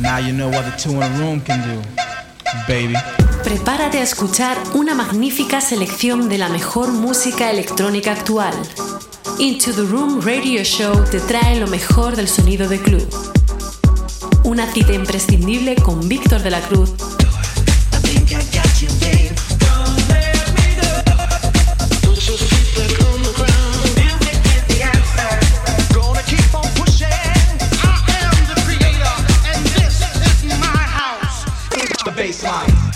[0.00, 1.82] Now you know what the two in a room can do,
[2.68, 2.94] baby.
[3.42, 8.54] Prepárate a escuchar una magnífica selección de la mejor música electrónica actual.
[9.38, 13.08] Into the Room Radio Show te trae lo mejor del sonido de club.
[14.44, 16.92] Una cita imprescindible con Víctor de la Cruz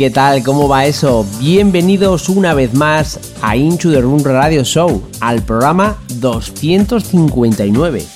[0.00, 0.42] ¿Qué tal?
[0.42, 1.26] ¿Cómo va eso?
[1.40, 8.06] Bienvenidos una vez más a Into the Room Radio Show, al programa 259.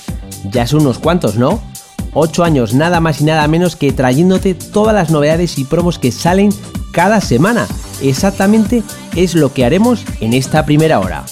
[0.45, 1.61] Ya son unos cuantos, ¿no?
[2.15, 6.11] 8 años nada más y nada menos que trayéndote todas las novedades y promos que
[6.11, 6.49] salen
[6.91, 7.67] cada semana.
[8.01, 8.81] Exactamente
[9.15, 11.23] es lo que haremos en esta primera hora.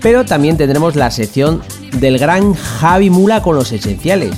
[0.00, 1.62] Pero también tendremos la sección
[1.98, 4.36] del gran Javi Mula con los esenciales,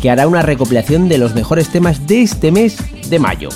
[0.00, 2.78] que hará una recopilación de los mejores temas de este mes
[3.10, 3.50] de mayo.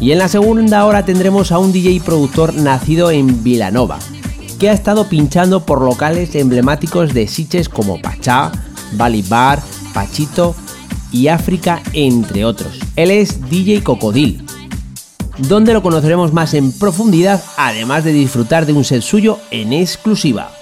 [0.00, 3.98] Y en la segunda hora tendremos a un DJ productor nacido en Vilanova,
[4.58, 8.52] que ha estado pinchando por locales emblemáticos de Siches como Pachá,
[8.92, 9.60] Balibar,
[9.92, 10.54] Pachito
[11.10, 12.78] y África, entre otros.
[12.94, 14.44] Él es DJ Cocodil,
[15.38, 20.52] donde lo conoceremos más en profundidad, además de disfrutar de un set suyo en exclusiva.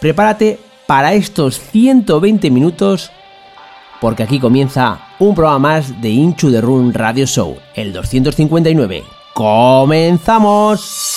[0.00, 3.12] Prepárate para estos 120 minutos
[4.02, 9.04] porque aquí comienza un programa más de Inchu the Run Radio Show, el 259.
[9.32, 11.14] ¡Comenzamos!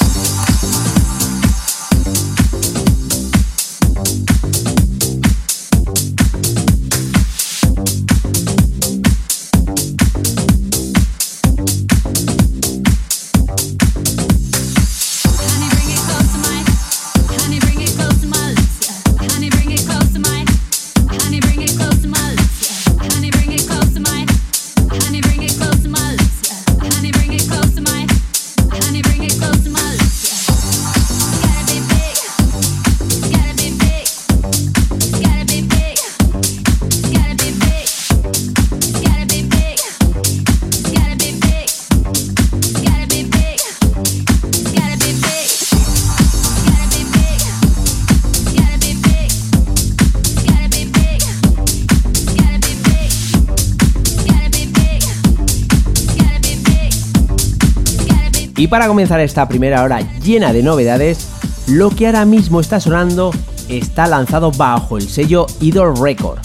[58.66, 61.28] Y para comenzar esta primera hora llena de novedades,
[61.68, 63.30] lo que ahora mismo está sonando
[63.70, 66.40] está lanzado bajo el sello Idol Record,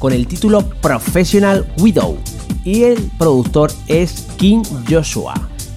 [0.00, 2.18] con el título Professional Widow,
[2.64, 5.34] y el productor es King Joshua.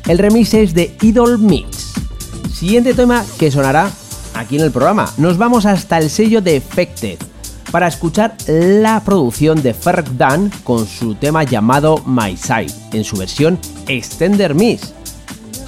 [0.08, 1.94] El remix es de Idol Mix.
[2.52, 3.92] Siguiente tema que sonará
[4.34, 5.08] aquí en el programa.
[5.18, 7.20] Nos vamos hasta el sello de Effected
[7.70, 13.18] para escuchar la producción de Ferg Dan con su tema llamado My Side en su
[13.18, 14.96] versión Extender Mix.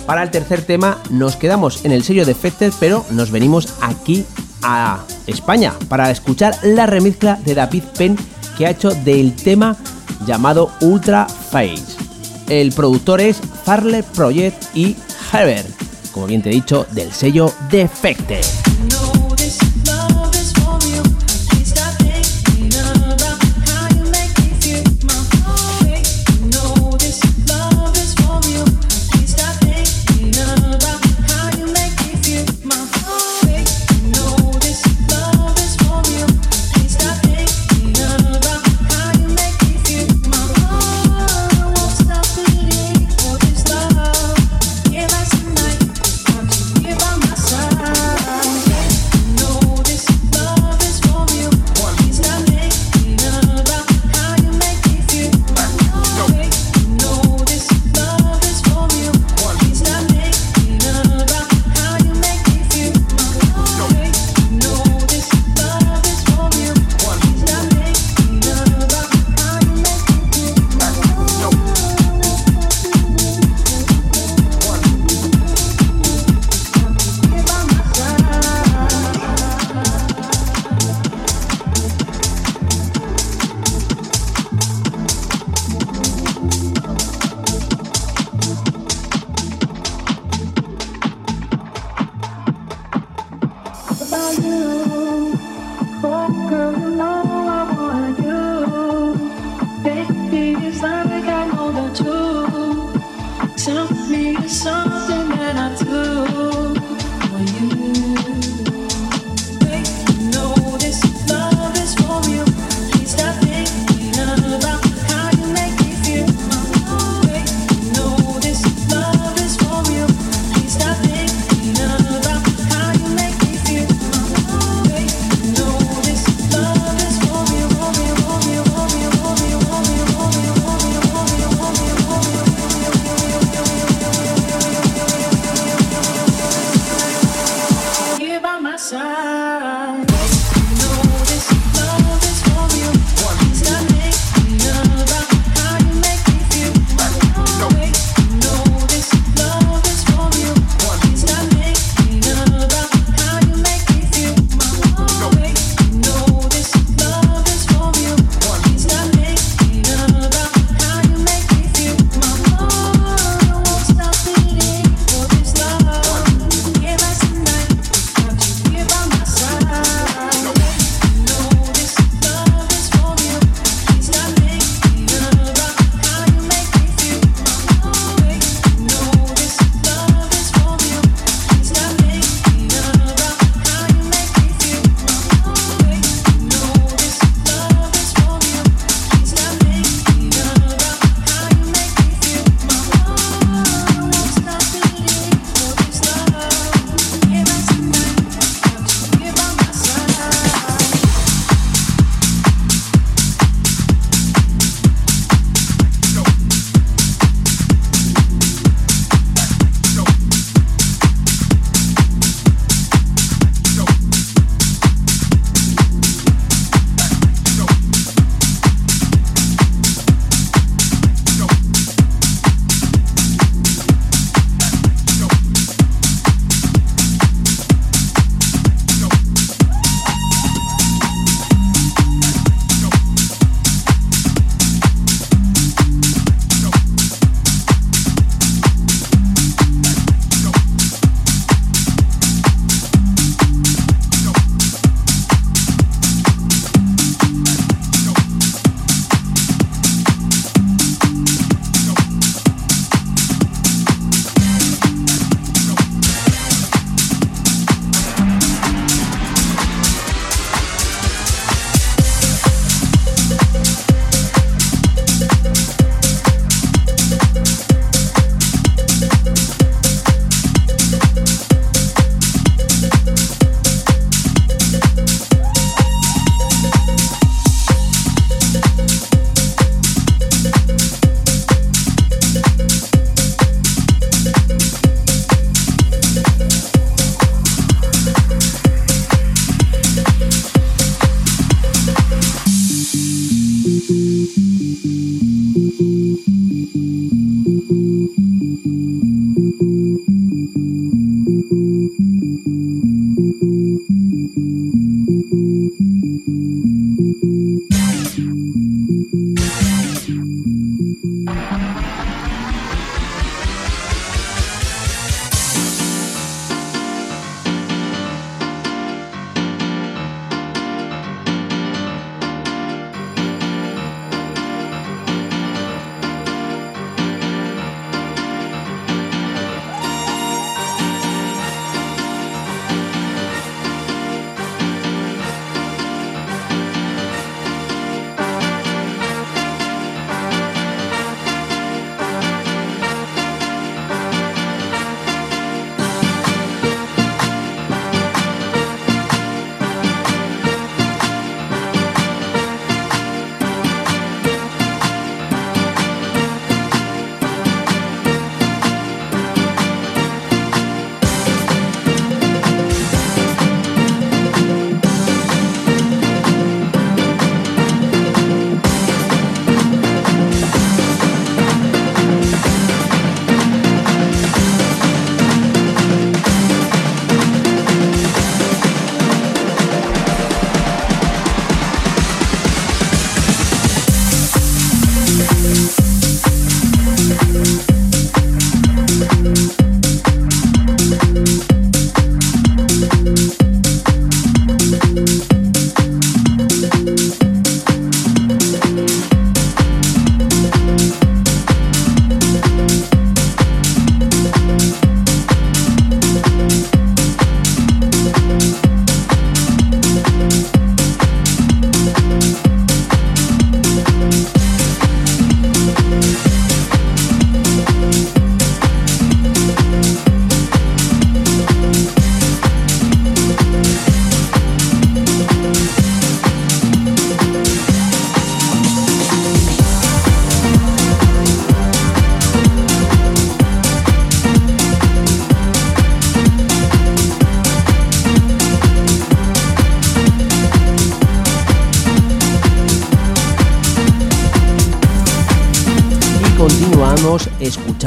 [0.07, 2.33] Para el tercer tema nos quedamos en el sello de
[2.79, 4.25] pero nos venimos aquí
[4.63, 8.17] a España para escuchar la remezcla de David Penn
[8.57, 9.75] que ha hecho del tema
[10.25, 11.97] llamado Ultra Face.
[12.47, 14.95] El productor es Farley Project y
[15.33, 15.67] Herbert,
[16.13, 18.45] como bien te he dicho, del sello Defected.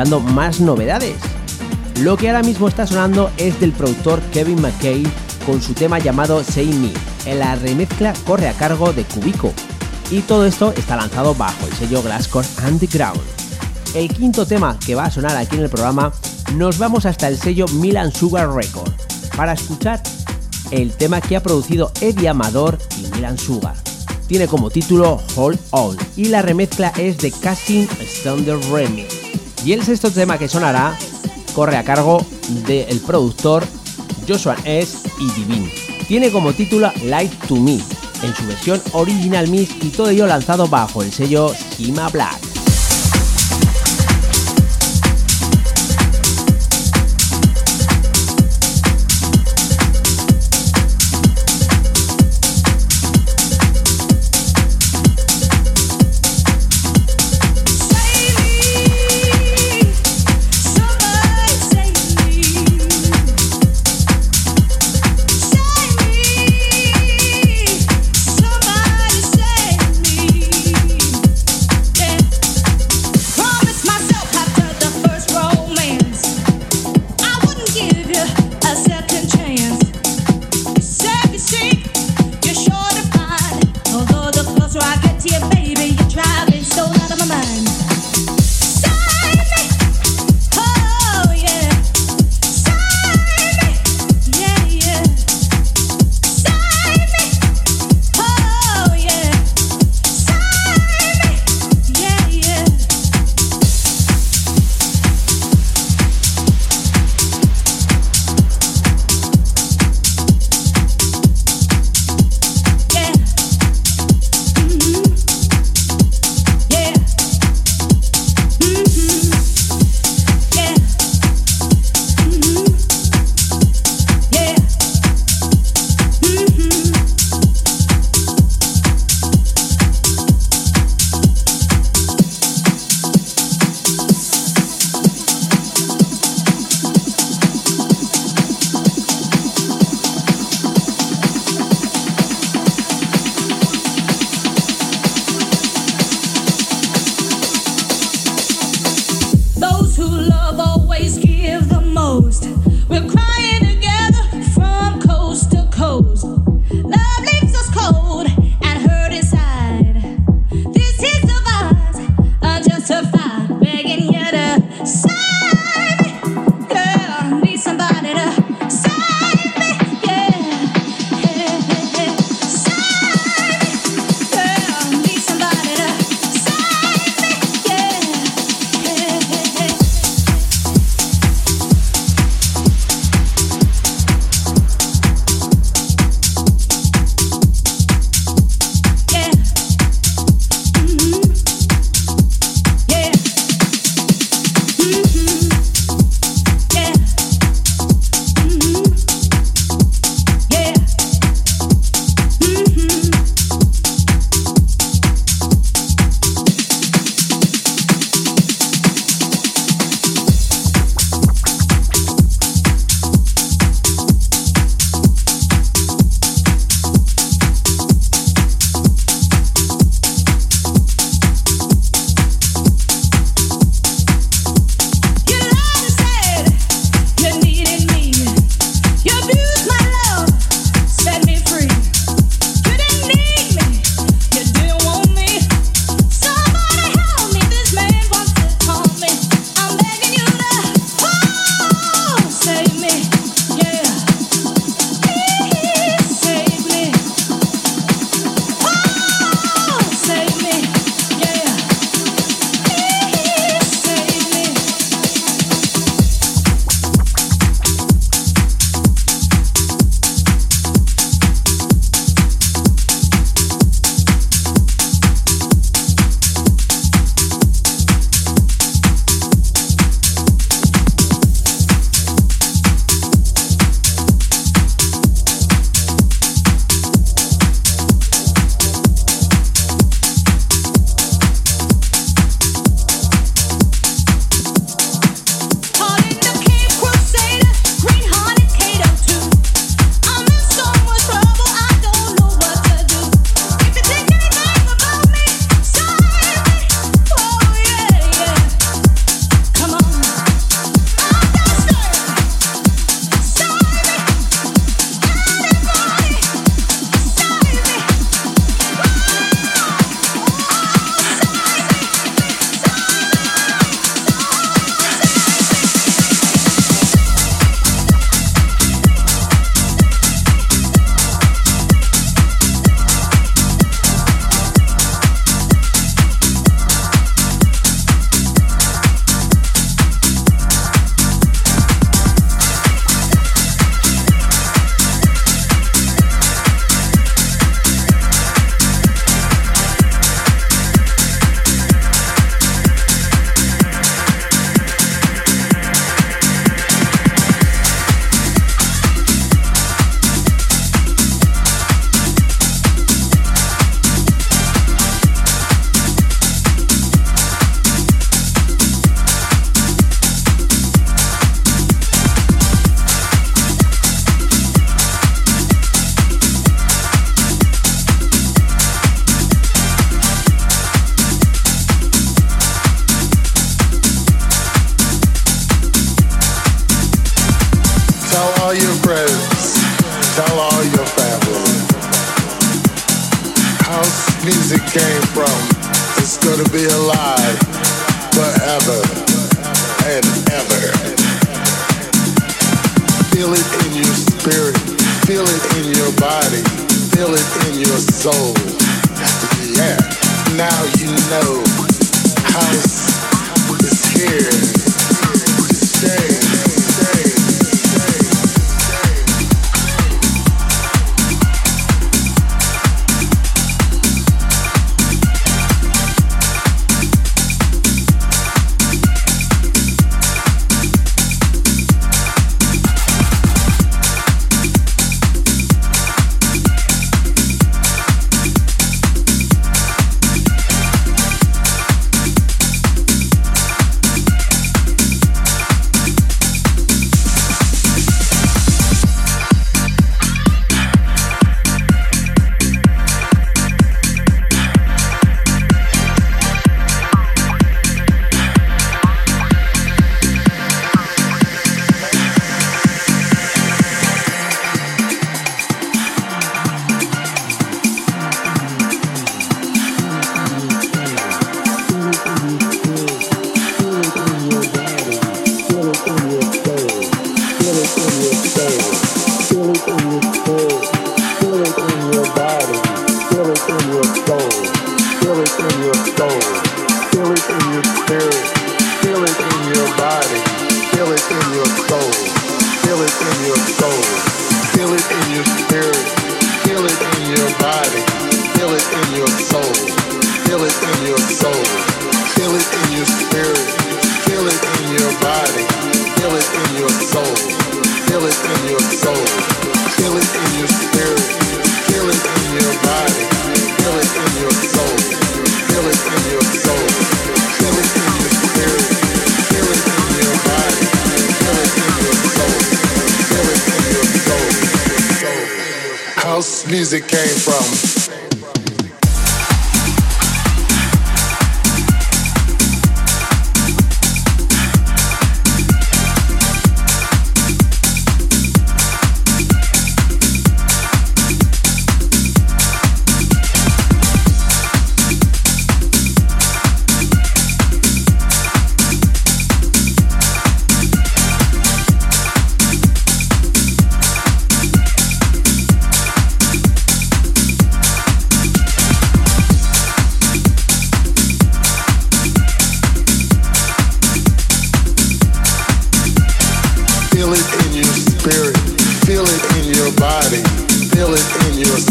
[0.09, 1.17] Más novedades.
[2.01, 5.03] Lo que ahora mismo está sonando es del productor Kevin McKay
[5.45, 6.93] con su tema llamado Say Me.
[7.31, 9.53] En la remezcla corre a cargo de Cubico.
[10.11, 13.21] Y todo esto está lanzado bajo el sello Glasscore Underground.
[13.95, 16.13] El quinto tema que va a sonar aquí en el programa
[16.55, 18.93] nos vamos hasta el sello Milan Sugar Record
[19.37, 20.03] para escuchar
[20.71, 23.75] el tema que ha producido Eddie Amador y Milan Sugar.
[24.27, 27.87] Tiene como título Hold On y la remezcla es de Casting
[28.25, 29.20] Thunder Remix.
[29.65, 30.97] Y el sexto tema que sonará
[31.55, 32.25] corre a cargo
[32.67, 33.65] del productor
[34.27, 35.09] Joshua S.
[35.19, 35.71] y Divine.
[36.09, 37.79] Tiene como título Light to Me
[38.23, 42.50] en su versión original mix y todo ello lanzado bajo el sello Sima Black.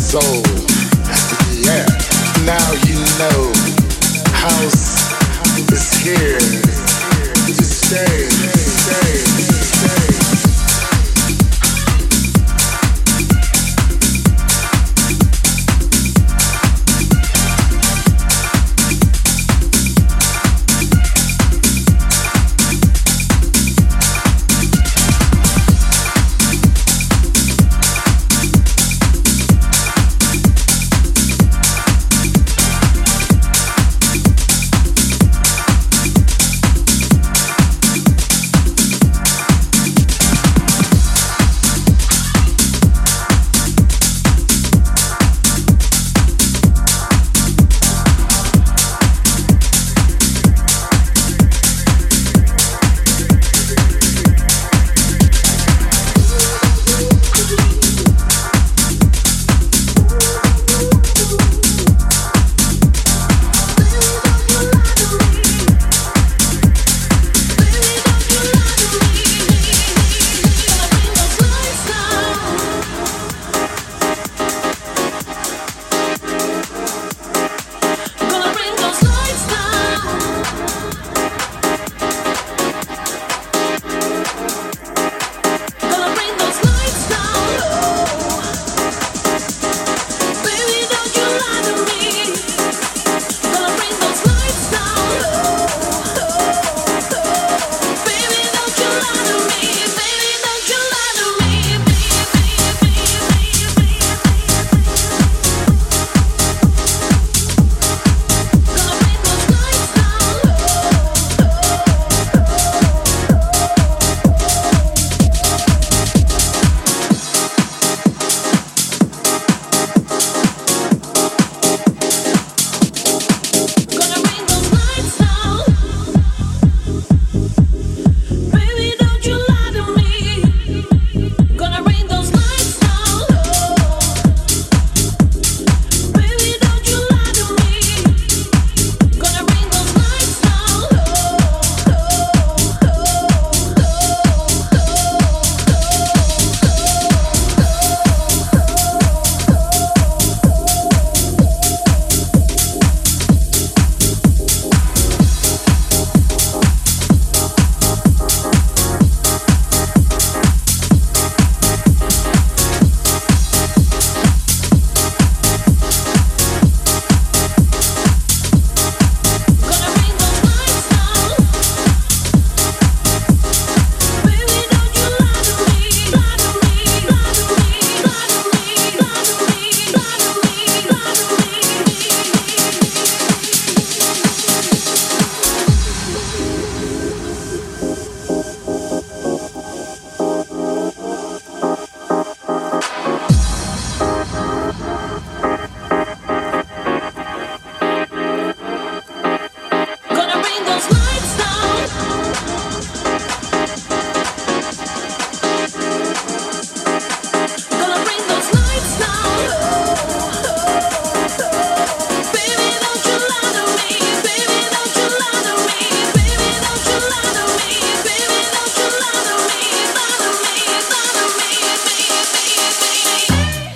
[0.10, 0.49] soul.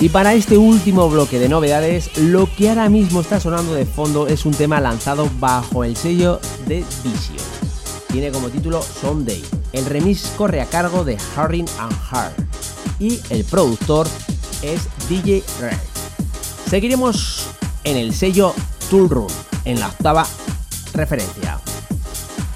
[0.04, 4.28] Y para este último bloque de novedades, lo que ahora mismo está sonando de fondo
[4.28, 7.38] es un tema lanzado bajo el sello de Vision.
[8.12, 9.42] Tiene como título Sunday.
[9.72, 12.38] El remix corre a cargo de Harrin and Hart
[13.00, 14.06] y el productor
[14.62, 15.78] es DJ Red.
[16.70, 17.48] Seguiremos
[17.86, 18.54] en el sello
[18.90, 19.32] Tool Room,
[19.64, 20.28] en la octava
[20.94, 21.62] referencia.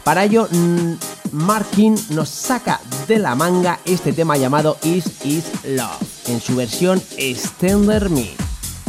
[0.04, 0.94] Para ello, mm,
[1.38, 7.00] Markin nos saca de la manga este tema llamado Is Is Love en su versión
[7.16, 8.32] Extender Me.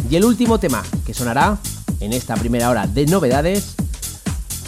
[0.09, 1.59] Y el último tema que sonará
[2.01, 3.75] en esta primera hora de novedades,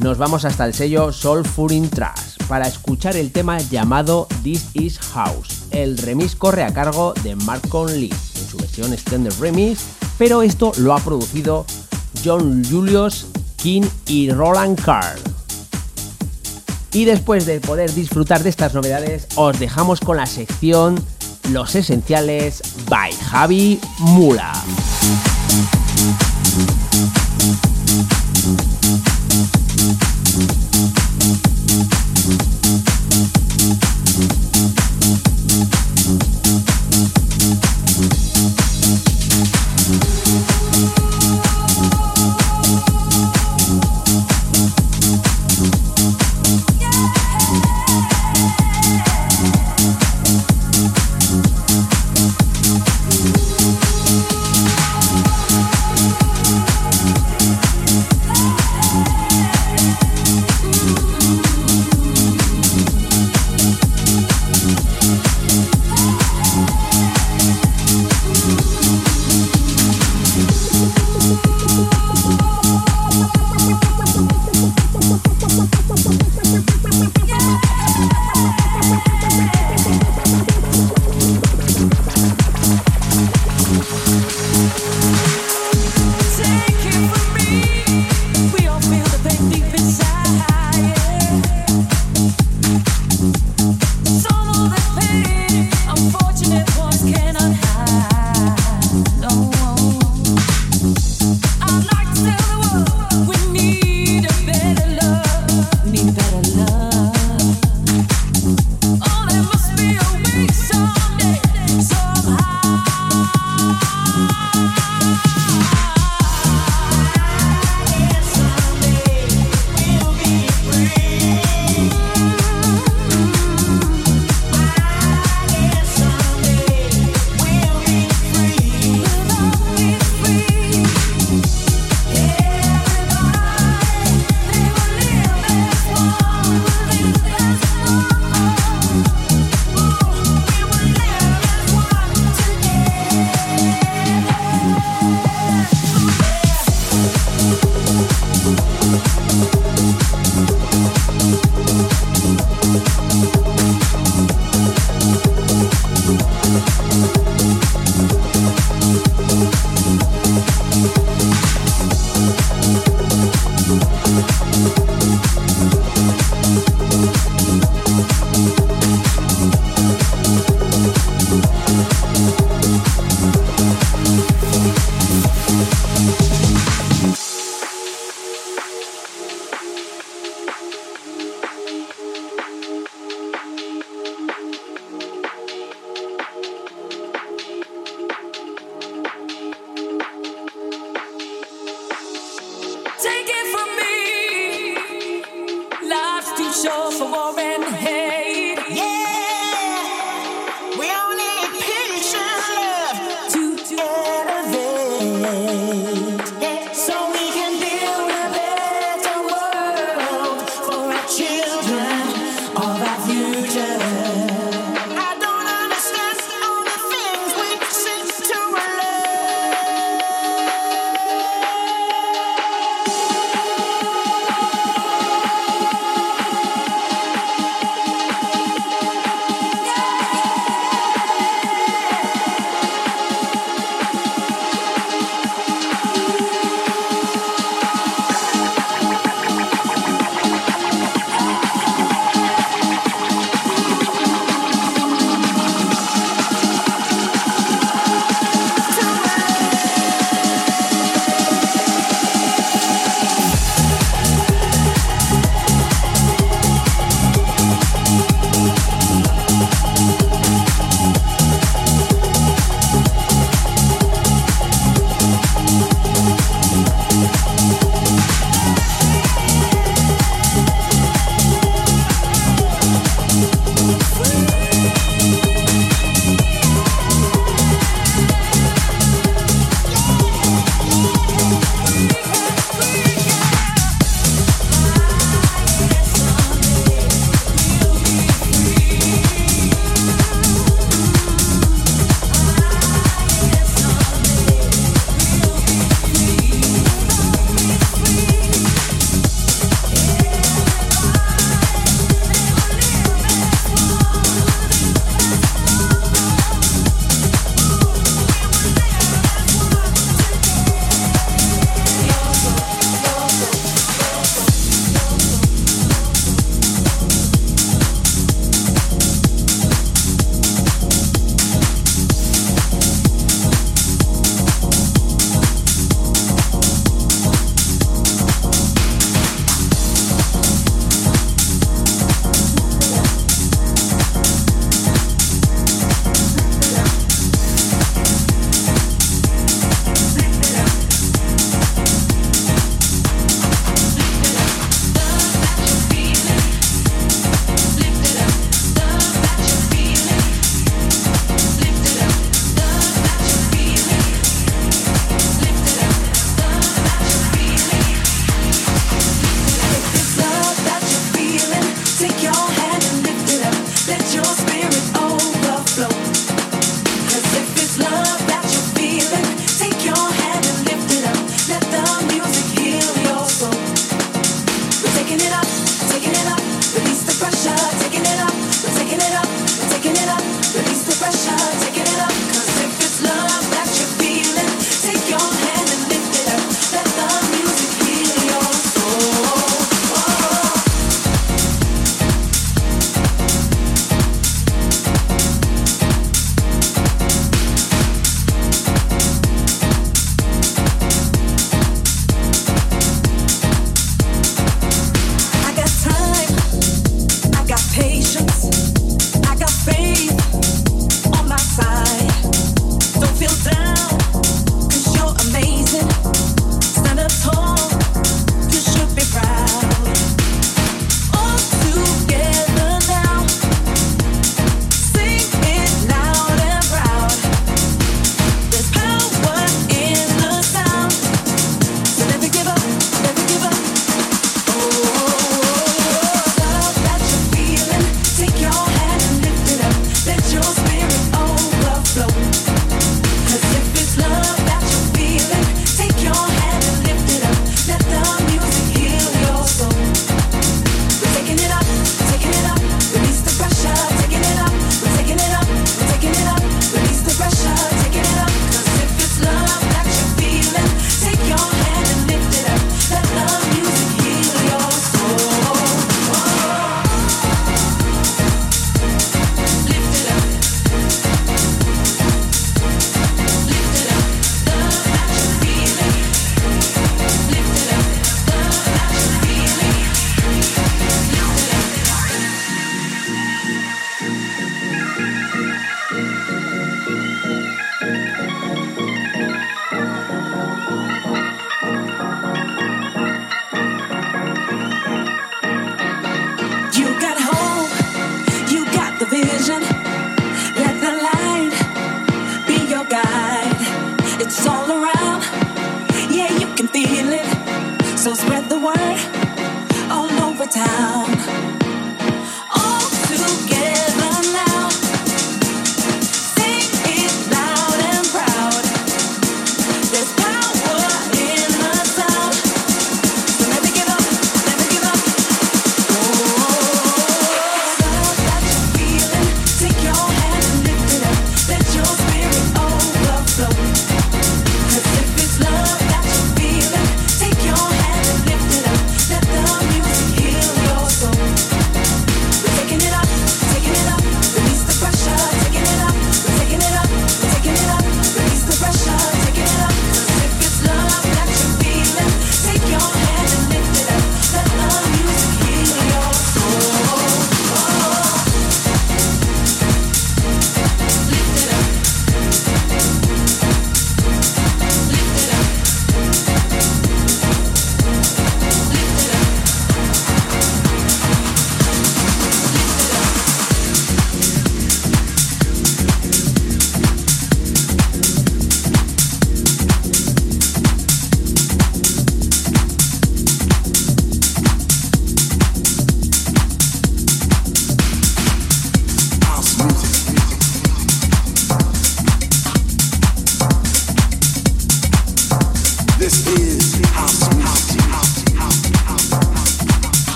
[0.00, 5.64] nos vamos hasta el sello Soulful Trash para escuchar el tema llamado This Is House.
[5.70, 9.80] El remix corre a cargo de Mark Conley en su versión Extended Remix,
[10.16, 11.66] pero esto lo ha producido
[12.24, 15.18] John Julius King y Roland Carr.
[16.96, 20.98] Y después de poder disfrutar de estas novedades, os dejamos con la sección
[21.50, 24.54] los Esenciales by Javi Mula.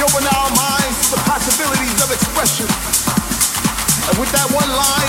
[0.00, 2.64] we open our minds to the possibilities of expression.
[4.08, 4.99] And with that one line,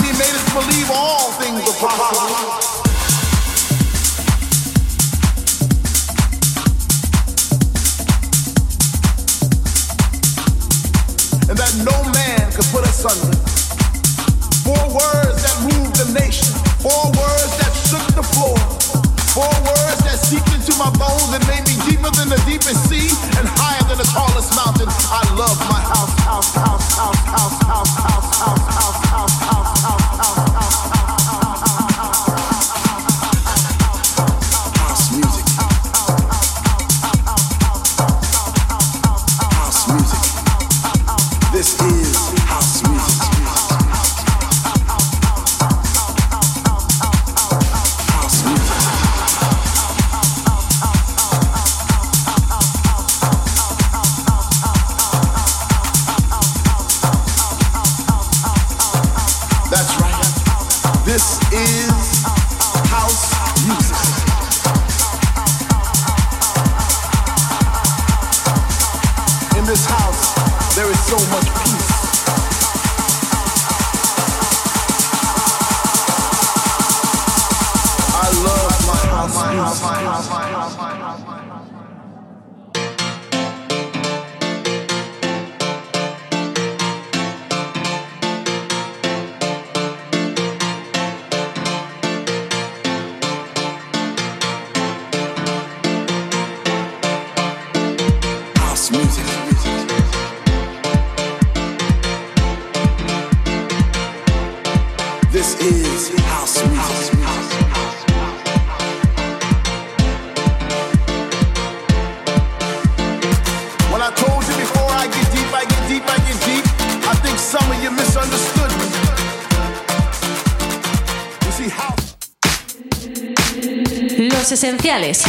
[124.52, 125.22] esenciales.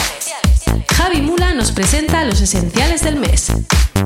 [0.96, 3.48] Javi Mula nos presenta los esenciales del mes.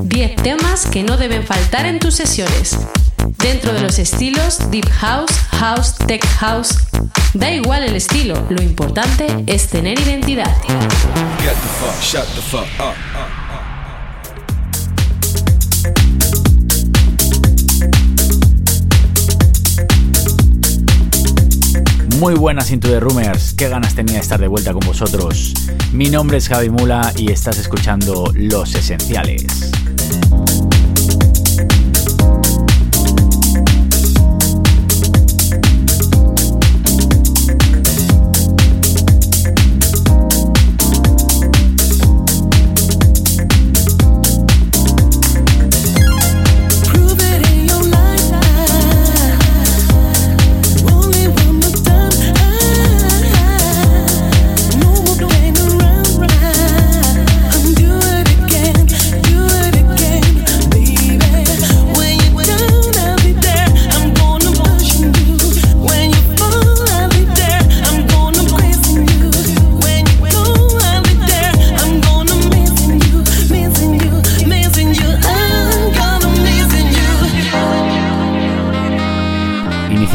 [0.02, 2.78] 10 temas que no deben faltar en tus sesiones.
[3.38, 6.78] Dentro de los estilos Deep House, House, Tech House.
[7.34, 10.56] Da igual el estilo, lo importante es tener identidad.
[22.18, 25.54] Muy buenas Into the Rumors, qué ganas tenía de estar de vuelta con vosotros.
[25.92, 29.67] Mi nombre es Javi Mula y estás escuchando Los Esenciales.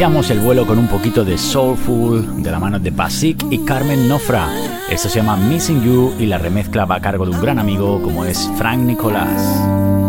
[0.03, 4.09] Iniciamos el vuelo con un poquito de Soulful de la mano de Basic y Carmen
[4.09, 4.49] Nofra.
[4.89, 8.01] Esto se llama Missing You y la remezcla va a cargo de un gran amigo
[8.01, 10.02] como es Frank Nicolás.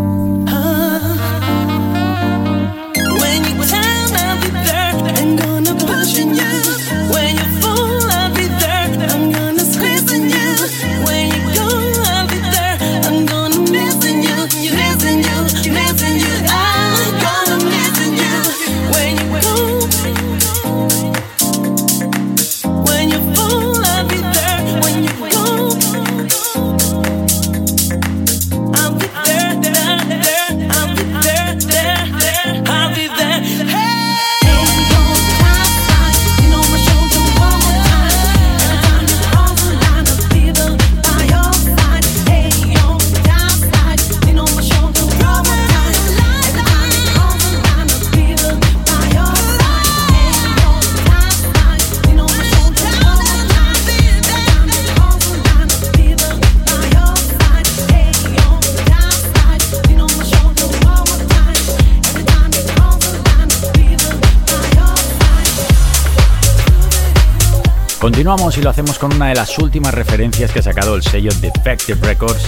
[68.05, 71.31] Continuamos y lo hacemos con una de las últimas referencias que ha sacado el sello
[71.41, 72.47] Defective Records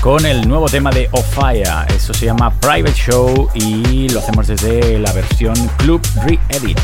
[0.00, 1.86] con el nuevo tema de Ofaya.
[1.94, 6.80] Eso se llama Private Show y lo hacemos desde la versión Club Re-Edit.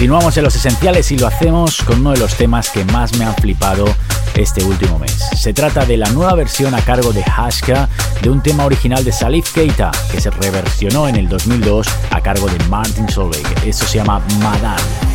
[0.00, 3.26] Continuamos en los esenciales y lo hacemos con uno de los temas que más me
[3.26, 3.84] han flipado
[4.34, 5.12] este último mes.
[5.36, 7.86] Se trata de la nueva versión a cargo de Hashka
[8.22, 12.46] de un tema original de Salif Keita que se reversionó en el 2002 a cargo
[12.46, 13.44] de Martin Solveig.
[13.66, 15.09] Eso se llama Madame.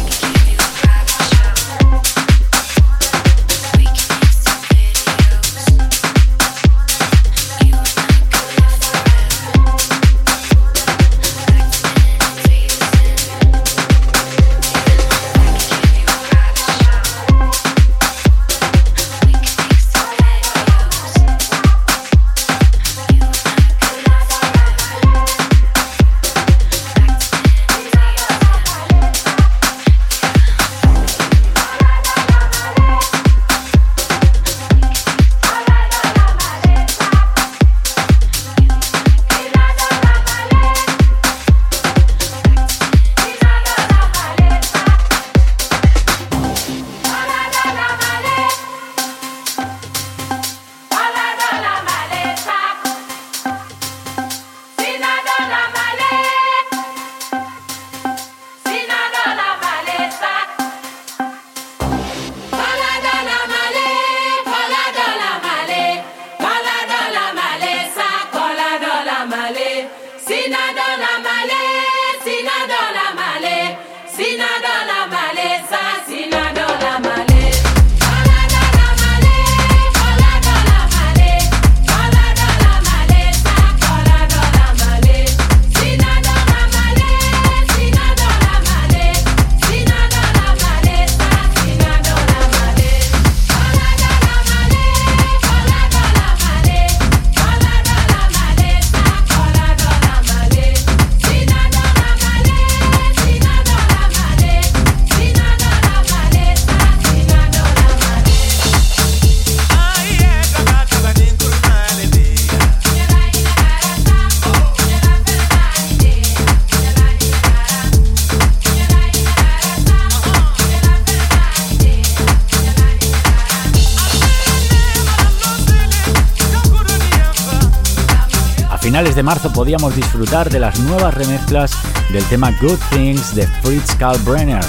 [129.16, 131.72] De marzo podíamos disfrutar de las nuevas remezclas
[132.12, 134.64] del tema Good Things de Fritz Kalbrenner.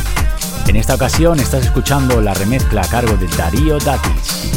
[0.68, 4.55] En esta ocasión estás escuchando la remezcla a cargo de Darío Datis.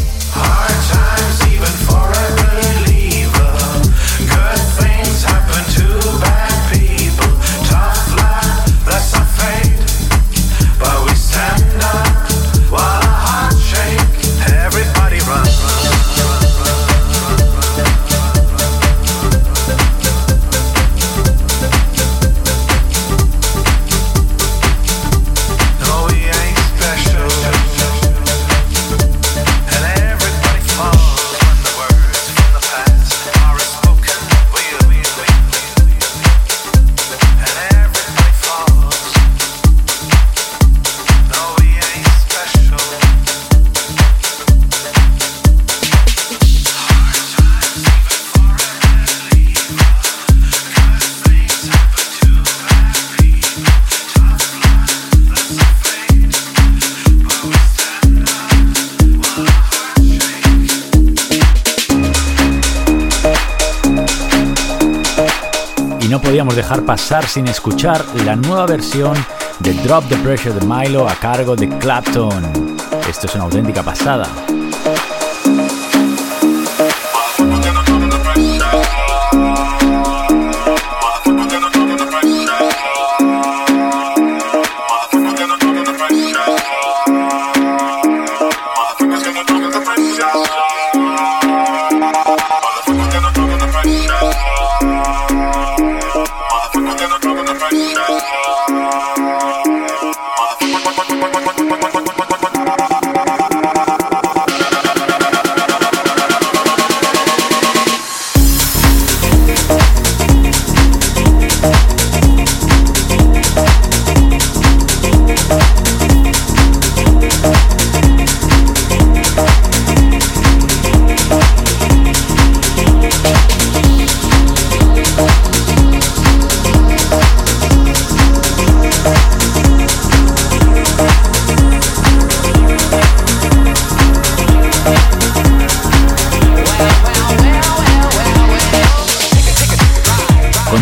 [67.10, 69.16] Sin escuchar la nueva versión
[69.58, 72.78] de Drop the Pressure de Milo a cargo de Clapton.
[73.10, 74.28] Esto es una auténtica pasada.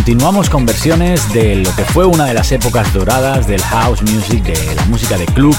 [0.07, 4.41] Continuamos con versiones de lo que fue una de las épocas doradas del house music,
[4.41, 5.53] de la música de club.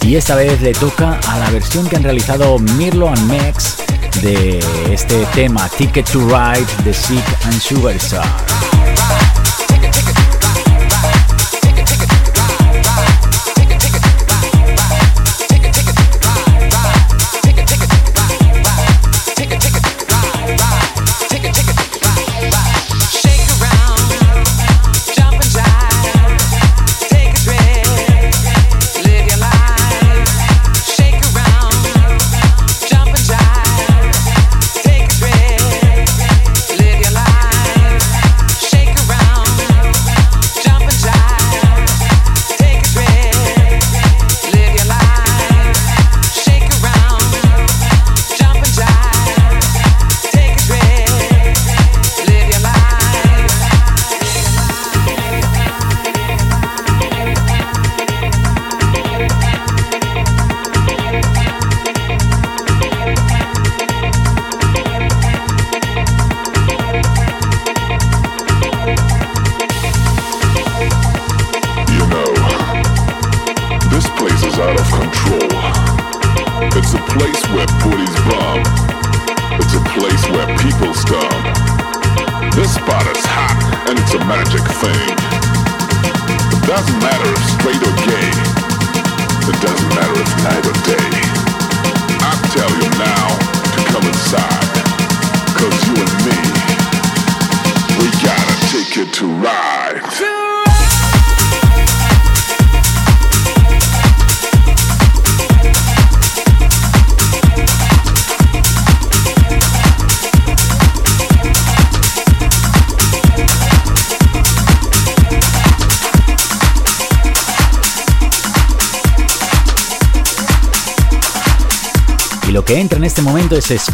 [0.00, 3.76] Y esta vez le toca a la versión que han realizado Mirlo and Mex
[4.22, 4.58] de
[4.90, 8.24] este tema Ticket to Ride de Sick and Superstar.
[8.48, 8.63] lo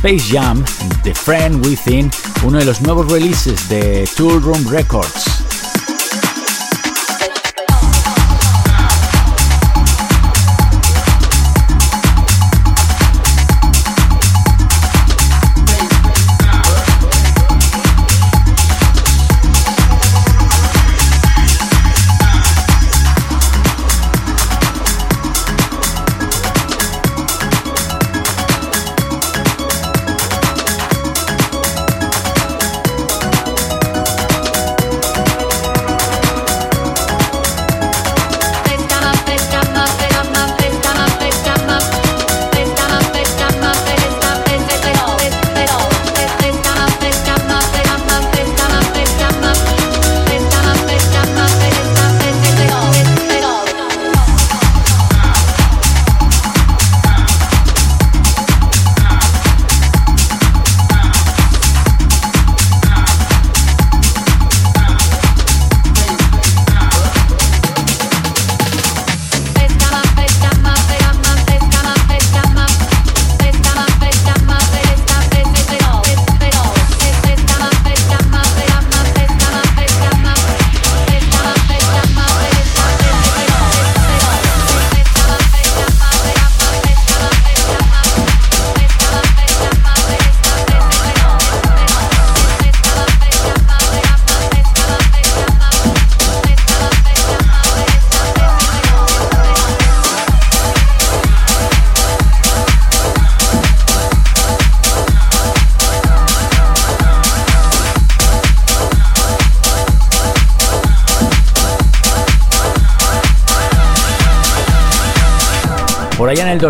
[0.01, 0.65] Space Jam,
[1.03, 2.11] The Friend Within,
[2.43, 5.40] uno de los nuevos releases de Tool Room Records.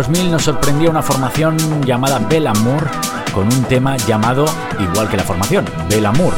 [0.01, 2.89] 2000 nos sorprendió una formación llamada Amour
[3.31, 4.45] con un tema llamado
[4.79, 5.63] igual que la formación,
[6.03, 6.33] Amour.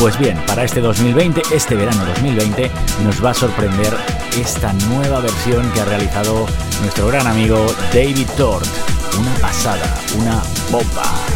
[0.00, 2.72] Pues bien, para este 2020, este verano 2020,
[3.04, 3.94] nos va a sorprender
[4.36, 6.44] esta nueva versión que ha realizado
[6.80, 8.66] nuestro gran amigo David Tort.
[9.16, 10.42] Una pasada, una
[10.72, 11.33] bomba.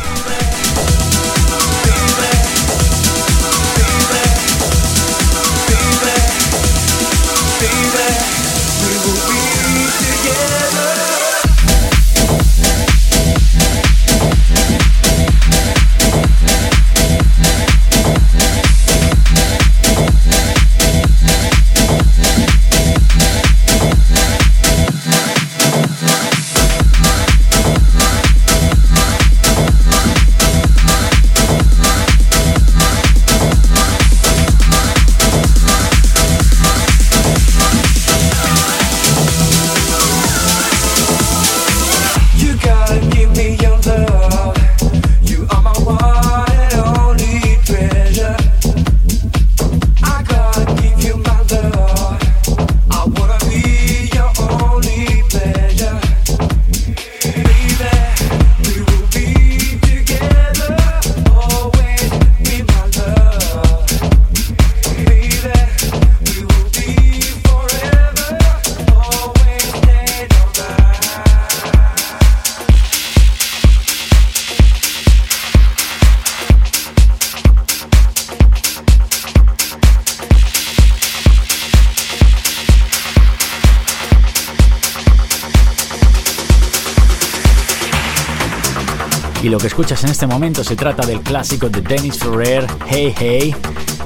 [89.68, 93.54] Escuchas en este momento se trata del clásico de Dennis Ferrer, Hey Hey,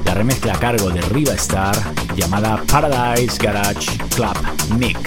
[0.03, 1.75] la remezcla a cargo de Riva Star
[2.17, 4.35] llamada Paradise Garage Club
[4.77, 5.02] Mix.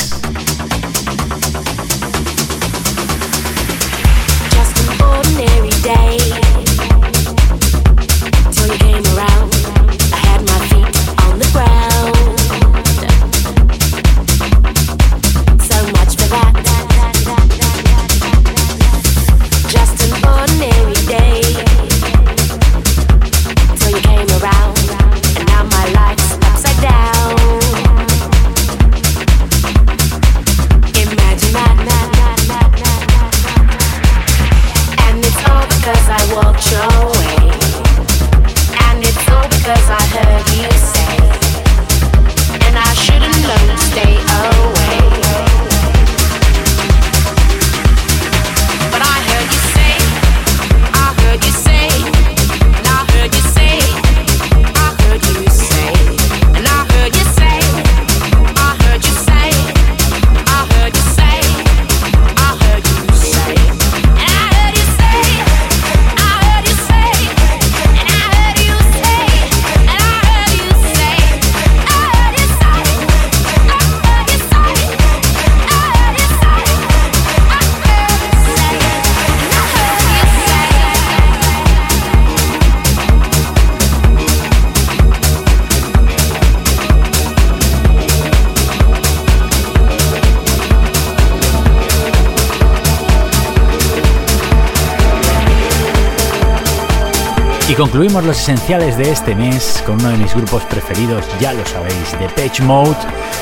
[97.86, 102.18] Concluimos los esenciales de este mes con uno de mis grupos preferidos, ya lo sabéis,
[102.18, 102.96] de Pitch Mode,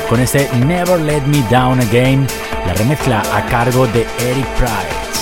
[0.07, 2.27] con este Never Let Me Down Again,
[2.67, 5.14] la remezcla a cargo de Eric Price.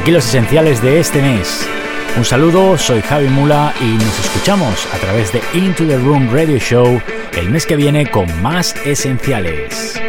[0.00, 1.68] Aquí los esenciales de este mes.
[2.16, 6.58] Un saludo, soy Javi Mula y nos escuchamos a través de Into the Room Radio
[6.58, 7.00] Show
[7.36, 10.00] el mes que viene con más esenciales.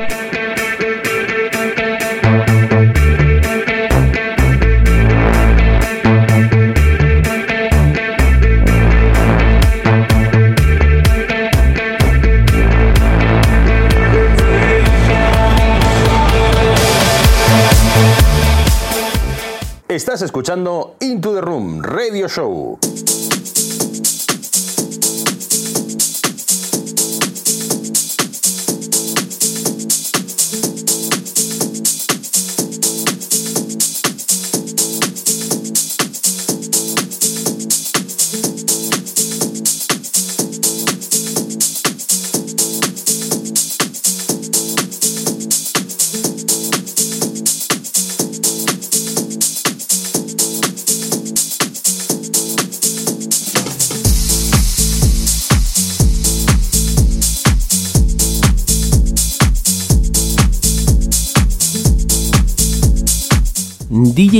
[20.25, 22.77] Escuchando Into the Room Radio Show.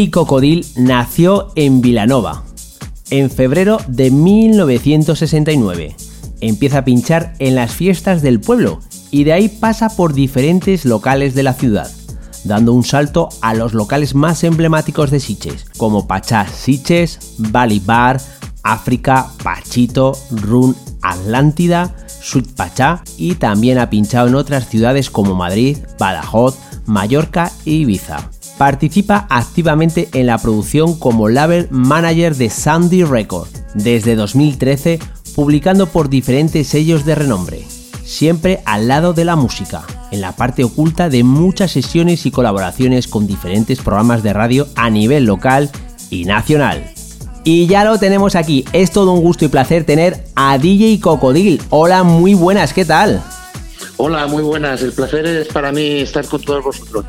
[0.02, 2.44] DJ Cocodil nació en Vilanova
[3.12, 5.96] en febrero de 1969.
[6.40, 8.80] Empieza a pinchar en las fiestas del pueblo
[9.12, 11.92] y de ahí pasa por diferentes locales de la ciudad,
[12.46, 18.20] dando un salto a los locales más emblemáticos de Siches, como Pachá Siches, Bali Bar,
[18.64, 25.78] África, Pachito, Run, Atlántida, Sud Pachá y también ha pinchado en otras ciudades como Madrid,
[26.00, 28.32] Badajoz, Mallorca y Ibiza.
[28.62, 35.00] Participa activamente en la producción como label manager de Sandy Record desde 2013,
[35.34, 37.66] publicando por diferentes sellos de renombre,
[38.04, 39.82] siempre al lado de la música,
[40.12, 44.92] en la parte oculta de muchas sesiones y colaboraciones con diferentes programas de radio a
[44.92, 45.72] nivel local
[46.12, 46.84] y nacional.
[47.44, 51.60] Y ya lo tenemos aquí, es todo un gusto y placer tener a DJ Cocodil.
[51.72, 53.24] Hola, muy buenas, ¿qué tal?
[53.98, 57.06] Hola, muy buenas, el placer es para mí estar con todos vosotros.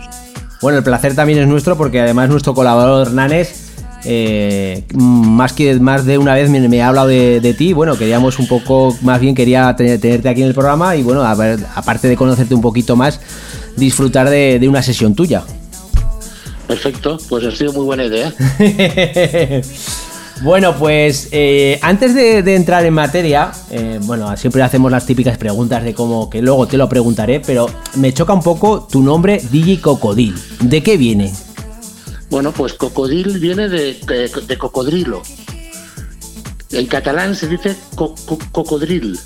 [0.62, 3.72] Bueno, el placer también es nuestro porque además nuestro colaborador Nanes,
[4.04, 7.72] eh, más que más de una vez me, ha hablado de, ti.
[7.72, 11.34] Bueno, queríamos un poco, más bien quería tenerte aquí en el programa y bueno, a
[11.34, 13.20] ver, aparte de conocerte un poquito más,
[13.76, 15.42] disfrutar de, una sesión tuya.
[16.68, 18.32] Perfecto, pues ha sido muy buena idea.
[20.42, 25.84] Bueno, pues eh, antes de, entrar en materia, eh, bueno, siempre hacemos las típicas preguntas
[25.84, 29.80] de cómo, que luego te lo preguntaré, pero me choca un poco tu nombre, DJ
[29.80, 30.34] Cocodil.
[30.60, 31.32] ¿De qué viene?
[32.28, 34.00] Bueno, pues cocodil viene de,
[34.58, 35.22] cocodrilo.
[36.72, 39.20] En catalán se dice cocodril.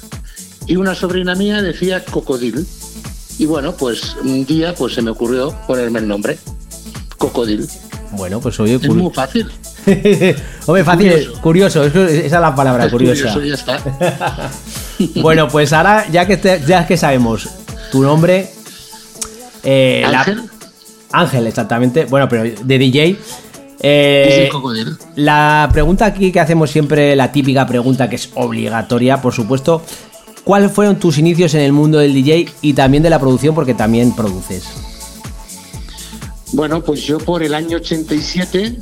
[0.66, 2.66] Y una sobrina mía decía cocodil.
[3.38, 6.38] Y bueno, pues un día pues se me ocurrió ponerme el nombre,
[7.16, 7.66] cocodil.
[8.12, 9.50] Bueno, pues oye, es muy fácil.
[10.66, 13.36] Hombre, fácil, curioso, esa es la palabra, curiosa.
[15.16, 17.48] bueno, pues ahora, ya que, ya que sabemos
[17.92, 18.50] tu nombre.
[19.62, 20.42] Eh, Ángel.
[21.12, 22.04] Ángel, exactamente.
[22.06, 23.16] Bueno, pero de DJ.
[23.80, 24.50] Eh,
[25.16, 29.82] la pregunta aquí que hacemos siempre, la típica pregunta que es obligatoria, por supuesto.
[30.42, 33.54] ¿Cuáles fueron tus inicios en el mundo del DJ y también de la producción?
[33.54, 34.64] Porque también produces.
[36.52, 38.76] Bueno, pues yo por el año 87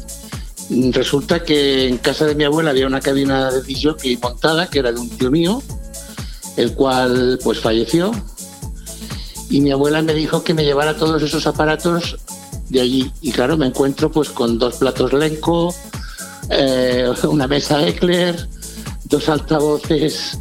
[0.70, 4.92] Resulta que en casa de mi abuela había una cabina de DJ montada, que era
[4.92, 5.62] de un tío mío,
[6.56, 8.12] el cual pues falleció.
[9.50, 12.16] Y mi abuela me dijo que me llevara todos esos aparatos
[12.70, 13.12] de allí.
[13.20, 15.74] Y claro, me encuentro pues con dos platos Lenco,
[16.50, 18.48] eh, una mesa Eckler,
[19.04, 20.38] dos altavoces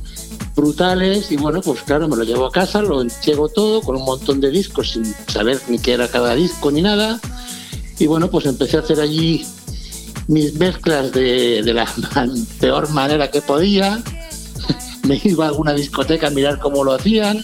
[0.55, 4.05] brutales y bueno, pues claro, me lo llevo a casa, lo enchego todo con un
[4.05, 7.19] montón de discos sin saber ni qué era cada disco ni nada.
[7.99, 9.45] Y bueno, pues empecé a hacer allí
[10.27, 11.87] mis mezclas de, la
[12.59, 14.01] peor manera que podía.
[15.07, 17.41] Me iba a alguna discoteca a mirar cómo lo hacían.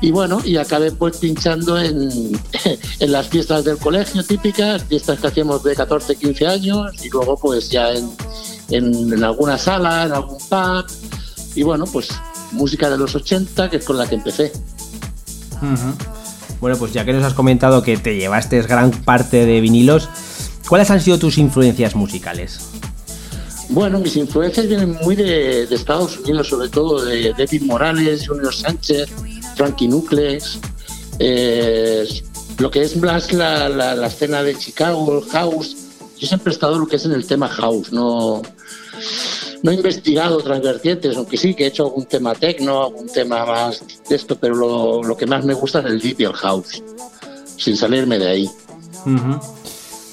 [0.00, 2.08] Y bueno, y acabé pues pinchando en,
[3.00, 7.36] en las fiestas del colegio típicas, fiestas que hacíamos de 14, 15 años, y luego
[7.36, 8.08] pues ya en,
[8.70, 10.86] en, alguna sala, en algún pub.
[11.54, 12.08] Y bueno, pues
[12.52, 14.52] música de los 80, que es con la que empecé.
[16.60, 20.08] Bueno, pues ya que nos has comentado que te llevaste gran parte de vinilos,
[20.68, 22.60] ¿Cuáles han sido tus influencias musicales?
[23.70, 29.08] Bueno, mis influencias vienen muy de, Estados Unidos, sobre todo de David Morales, Junior Sánchez,
[29.56, 30.58] Frankie Nucleus,
[31.18, 32.06] eh,
[32.58, 35.76] lo que es más la, escena de Chicago, el house.
[36.18, 38.42] Yo siempre he estado lo que es en el tema house, no,
[39.62, 43.44] no he investigado otras vertientes, aunque sí que he hecho algún tema techno, algún tema
[43.46, 46.82] más de esto, pero lo, que más me gusta es el deep y el house,
[47.56, 48.50] sin salirme de ahí.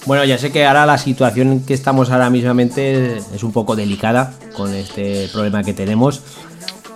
[0.06, 4.34] Bueno, ya sé que ahora la situación que estamos ahora mismamente es un poco delicada
[4.56, 6.22] con este problema que tenemos.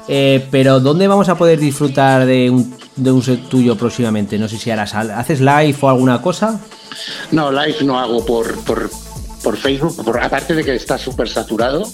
[0.08, 4.38] Eh, pero ¿dónde vamos a poder disfrutar de un, de un set tuyo próximamente?
[4.38, 6.60] No sé si harás, ¿haces live o alguna cosa?
[7.32, 8.92] No, live no hago por, por,
[9.44, 11.92] por Facebook, aparte de que está súper saturado.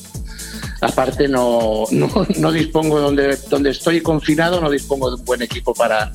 [0.81, 5.73] Aparte no, no, no dispongo donde, donde estoy confinado, no dispongo de un buen equipo
[5.73, 6.11] para,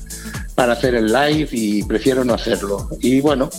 [0.61, 2.87] para hacer el live y prefiero no hacerlo.
[2.99, 3.49] Y bueno,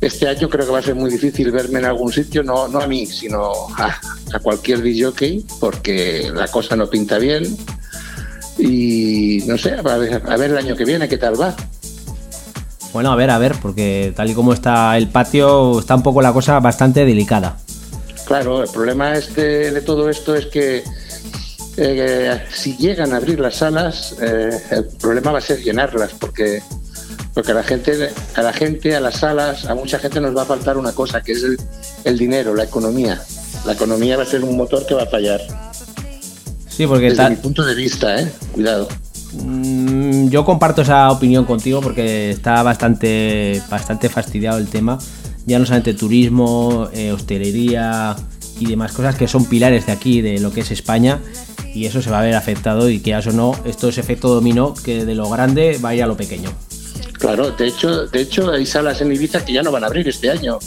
[0.00, 2.80] este año creo que va a ser muy difícil verme en algún sitio, no, no
[2.80, 4.00] a mí, sino a,
[4.32, 7.44] a cualquier DJ, porque la cosa no pinta bien.
[8.56, 11.54] Y no sé, a ver, a ver el año que viene qué tal va.
[12.94, 16.22] Bueno, a ver, a ver, porque tal y como está el patio, está un poco
[16.22, 17.58] la cosa bastante delicada.
[18.24, 20.84] Claro, el problema este, de todo esto es que
[21.76, 26.62] eh, si llegan a abrir las salas, eh, el problema va a ser llenarlas, porque
[27.32, 30.42] porque a la gente, a la gente, a las salas, a mucha gente nos va
[30.42, 31.58] a faltar una cosa, que es el,
[32.04, 33.20] el dinero, la economía.
[33.66, 35.40] La economía va a ser un motor que va a fallar.
[36.68, 38.30] Sí, porque Desde tal- mi punto de vista, ¿eh?
[38.52, 38.86] Cuidado.
[39.32, 44.98] Mm, yo comparto esa opinión contigo porque está bastante, bastante fastidiado el tema.
[45.44, 48.14] Ya no solamente turismo, eh, hostelería
[48.60, 51.18] y demás cosas que son pilares de aquí, de lo que es España.
[51.74, 54.74] Y eso se va a ver afectado y quieras o no, esto es efecto dominó
[54.74, 56.50] que de lo grande va a ir a lo pequeño.
[57.18, 60.06] Claro, de hecho, de hecho hay salas en Ibiza que ya no van a abrir
[60.08, 60.58] este año.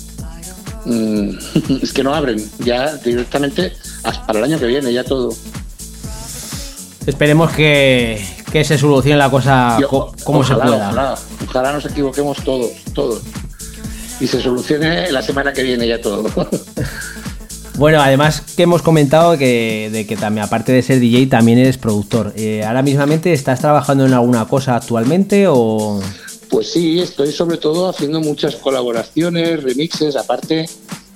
[0.85, 1.29] Mm,
[1.81, 5.33] es que no abren, ya directamente hasta para el año que viene, ya todo.
[7.05, 10.87] Esperemos que, que se solucione la cosa Y co- o- como se ojalá, pueda.
[10.89, 11.15] Ojalá,
[11.47, 13.21] ojalá nos equivoquemos todos, todos.
[14.19, 16.25] Y se solucione la semana que viene ya todo.
[17.77, 21.77] Bueno, además que hemos comentado que, de que también, aparte de ser DJ, también eres
[21.77, 22.33] productor.
[22.35, 26.01] Eh, ahora mismamente estás trabajando en alguna cosa actualmente o...
[26.49, 30.65] Pues sí, estoy sobre todo haciendo muchas colaboraciones, remixes, aparte,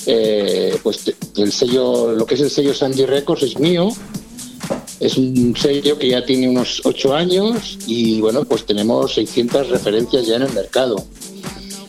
[0.05, 3.89] eh, pues el sello, lo que es el sello Sandy Records es mío,
[4.99, 10.27] es un sello que ya tiene unos ocho años y bueno, pues tenemos 600 referencias
[10.27, 11.03] ya en el mercado.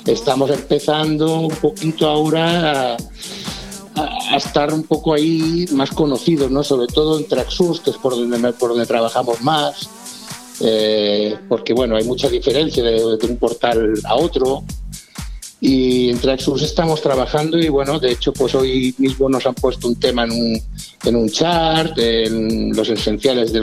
[0.06, 2.96] Estamos empezando un poquito ahora a,
[3.96, 6.62] a- estar un poco ahí más conocidos, ¿no?
[6.64, 9.88] Sobre todo en Traxus, que es por donde, por donde trabajamos más
[10.60, 14.62] eh, porque bueno, hay mucha diferencia de, de un portal a otro.
[15.60, 19.86] Y en Traxxus estamos trabajando y bueno, de hecho, pues hoy mismo nos han puesto
[19.86, 20.62] un tema en un,
[21.04, 23.60] en un chart, en los esenciales de,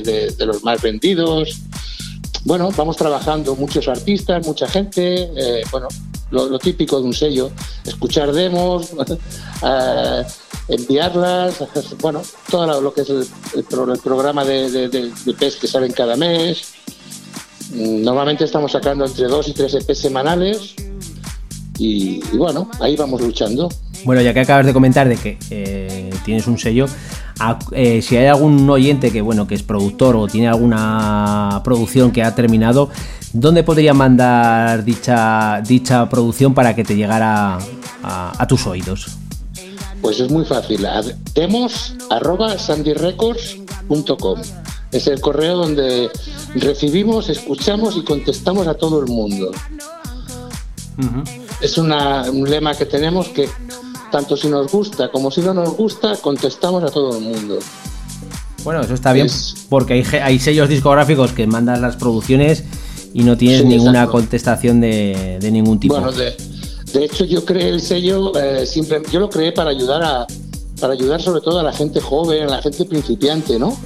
[0.00, 1.60] de- de los más vendidos.
[2.44, 5.86] Bueno, vamos trabajando muchos artistas, mucha gente, eh, bueno,
[6.30, 7.50] lo, típico de un sello,
[7.84, 8.90] escuchar demos,
[9.62, 10.24] eh,
[10.68, 11.54] enviarlas,
[12.00, 15.66] bueno, todo lo- que es el, el pro- el programa de, de, de- EPs que
[15.68, 16.72] salen cada mes.
[17.72, 20.74] Mm, Normalmente estamos sacando entre dos y tres EPs semanales
[21.78, 23.68] y, y bueno, ahí vamos luchando.
[24.06, 26.86] Bueno, ya que acabas de comentar de que eh, tienes un sello,
[27.40, 32.12] a- eh, si hay algún oyente que bueno que es productor o tiene alguna producción
[32.12, 32.88] que ha terminado,
[33.32, 37.58] ¿dónde podría mandar dicha dicha producción para que te llegara
[38.02, 39.08] a, a tus oídos?
[40.00, 41.02] Pues es muy fácil, a-
[41.34, 44.40] demos arroba sandyrecords.com.
[44.92, 46.08] Es el correo donde
[46.54, 49.50] recibimos, escuchamos y contestamos a todo el mundo.
[51.60, 53.48] Es una- un lema que tenemos que
[54.10, 57.58] tanto si nos gusta como si no nos gusta, contestamos a todo el mundo.
[58.64, 62.64] Bueno, eso está bien Es- porque hay, hay sellos discográficos que mandan las producciones
[63.14, 64.12] y no tienes Sí, ninguna exacto.
[64.12, 65.94] contestación de, de ningún tipo.
[65.94, 66.36] Bueno, de,
[66.92, 70.26] de hecho yo creé el sello, eh, simple- yo lo creé para ayudar a,
[70.80, 73.76] para ayudar sobre todo a la gente joven, a la gente principiante, ¿no?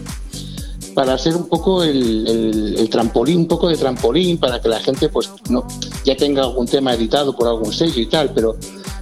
[0.95, 4.81] Para ser un poco el, el- el trampolín, un poco de trampolín, para que la
[4.81, 5.65] gente pues no
[6.05, 8.57] ya tenga algún tema editado por algún sello y tal, pero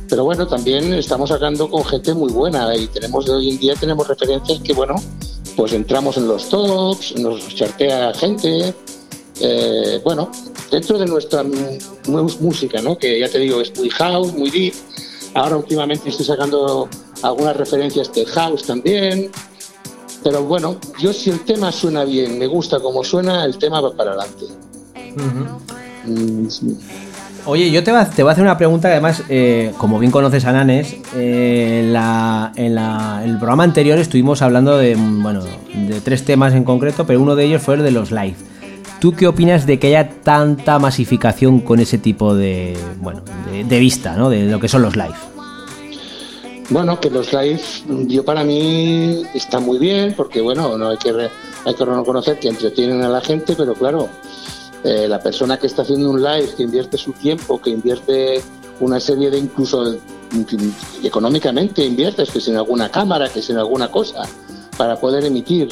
[0.09, 4.09] pero bueno, también estamos sacando con gente muy buena y tenemos hoy en día tenemos
[4.09, 4.95] referencias que bueno,
[5.57, 8.75] pues entramos en los tops, nos chartea gente,
[9.41, 10.31] eh, bueno,
[10.71, 11.45] dentro de nuestra
[12.41, 12.97] música, ¿no?
[12.99, 14.75] Que ya te digo, es muy house, muy deep.
[15.35, 16.89] Ahora últimamente estoy sacando
[17.23, 19.31] algunas referencias de house también.
[20.25, 23.93] Pero bueno, yo si el tema suena bien, me gusta como suena, el tema va
[23.95, 24.47] para adelante.
[26.05, 26.77] Mm, sí.
[27.47, 30.13] Oye, yo te, va- te voy a hacer una pregunta que además, eh, como bien
[30.13, 34.97] conoces a Nanes, eh, en, la- en la- en el programa anterior estuvimos hablando de,
[34.97, 35.43] bueno,
[35.75, 38.35] de tres temas en concreto, pero uno de ellos fue el de los live.
[39.01, 43.23] ¿Tú qué opinas de que haya tanta masificación con ese tipo de, bueno,
[43.67, 44.29] de, vista, ¿no?
[44.29, 45.15] De lo que son los live.
[46.71, 47.61] Bueno, que los live,
[48.09, 51.11] yo para mí está muy bien, porque bueno, no hay que,
[51.65, 54.09] hay que reconocer que entretienen a la gente, pero claro,
[54.85, 58.43] eh, la persona que está haciendo un live, que invierte su tiempo, que invierte
[58.81, 59.97] una serie de incluso
[61.03, 64.23] económicamente inviertes, que sin alguna cámara, que sin alguna cosa,
[64.77, 65.69] para poder emitir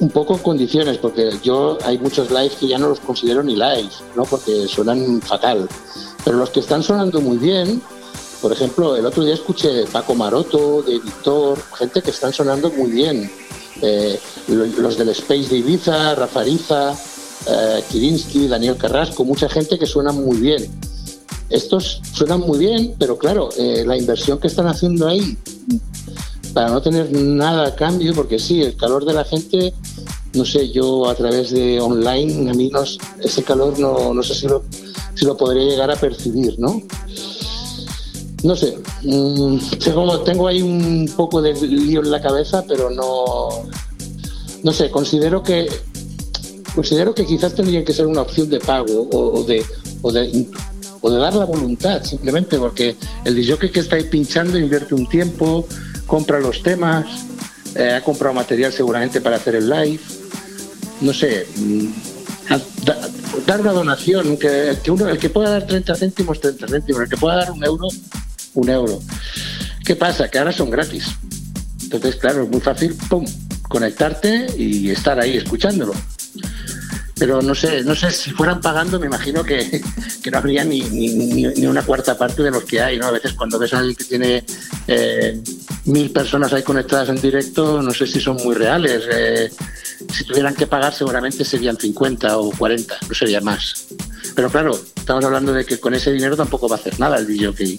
[0.00, 3.90] un poco condiciones, porque yo hay muchos lives que ya no los considero ni live,
[4.16, 4.24] ¿no?
[4.24, 5.68] porque suenan fatal.
[6.24, 7.80] Pero los que están sonando muy bien,
[8.42, 12.90] por ejemplo, el otro día escuché Paco Maroto, de Víctor, gente que están sonando muy
[12.90, 13.30] bien.
[13.80, 16.94] Eh, los del Space de Ibiza, Rafa Ariza,
[17.46, 20.66] eh, Kirinsky, Daniel Carrasco, mucha gente que suena muy bien.
[21.50, 25.36] Estos suenan muy bien, pero claro, eh, la inversión que están haciendo ahí
[26.54, 29.74] para no tener nada a cambio, porque sí, el calor de la gente,
[30.34, 32.82] no sé, yo a través de online, a mí no,
[33.20, 34.62] ese calor no, no sé si lo,
[35.14, 36.80] si lo podría llegar a percibir, ¿no?
[38.44, 39.58] No sé, mmm,
[40.24, 43.48] tengo ahí un poco de lío en la cabeza, pero no,
[44.62, 45.68] no sé, considero que
[46.74, 49.64] considero que quizás tendría que ser una opción de pago o, de,
[50.02, 50.48] o de
[51.00, 52.96] o de dar la voluntad simplemente porque
[53.26, 55.68] el DJ que está ahí pinchando invierte un tiempo,
[56.06, 57.04] compra los temas,
[57.74, 60.00] eh, ha comprado material seguramente para hacer el live.
[61.02, 61.86] No sé, mm,
[63.46, 67.18] dar una donación, que, uno, el que pueda dar 30 céntimos, 30 céntimos, el que
[67.18, 67.88] pueda dar un euro,
[68.54, 68.98] un euro.
[69.84, 70.30] ¿Qué pasa?
[70.30, 71.04] Que ahora son gratis.
[71.82, 73.26] Entonces, claro, es muy fácil, pum,
[73.68, 75.92] conectarte y estar ahí escuchándolo
[77.16, 79.80] pero no sé, no sé si fueran pagando, me imagino que,
[80.30, 83.06] no habría ni, ni, una cuarta parte de los que hay, ¿no?
[83.06, 84.44] A veces cuando ves a alguien que tiene
[84.88, 85.40] eh,
[85.84, 89.04] mil personas ahí conectadas en directo, no sé si son muy reales.
[89.10, 89.50] Eh,
[90.12, 93.86] si tuvieran que pagar, seguramente serían 50 o 40, no sería más.
[94.34, 97.26] Pero claro, estamos hablando de que con ese dinero tampoco va a hacer nada el
[97.26, 97.78] DJ.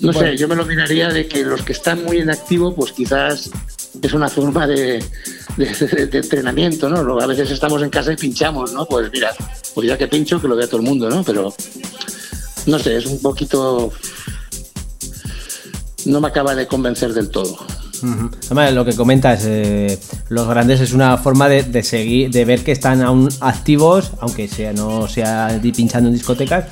[0.00, 2.92] No sé, yo me lo miraría de que los que están muy en activo, pues
[2.92, 3.50] quizás
[4.02, 5.04] es una forma de,
[5.56, 7.20] de, entrenamiento, ¿no?
[7.20, 8.86] A veces estamos en casa y pinchamos, ¿no?
[8.86, 9.30] Pues mira,
[9.74, 11.22] pues ya que pincho, que lo vea todo el mundo, ¿no?
[11.22, 11.54] Pero
[12.66, 13.92] no sé, es un poquito.
[16.04, 17.56] No me acaba de convencer del todo.
[18.46, 19.98] Además, lo que comentas, eh,
[20.28, 24.72] los grandes es una forma de, seguir, de ver que están aún activos, aunque sea
[24.72, 26.64] no sea pinchando en discotecas,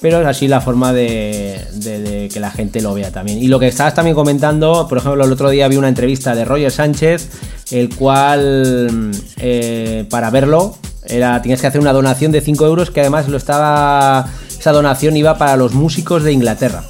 [0.00, 3.42] pero es así la forma de, que la gente lo vea también.
[3.42, 6.44] Y lo que estabas también comentando, por ejemplo, el otro día vi una entrevista de
[6.44, 7.28] Roger Sánchez,
[7.70, 10.76] el cual eh, para verlo
[11.06, 15.16] era tienes que hacer una donación de 5 euros que además lo estaba esa donación
[15.16, 16.84] iba para los músicos de Inglaterra.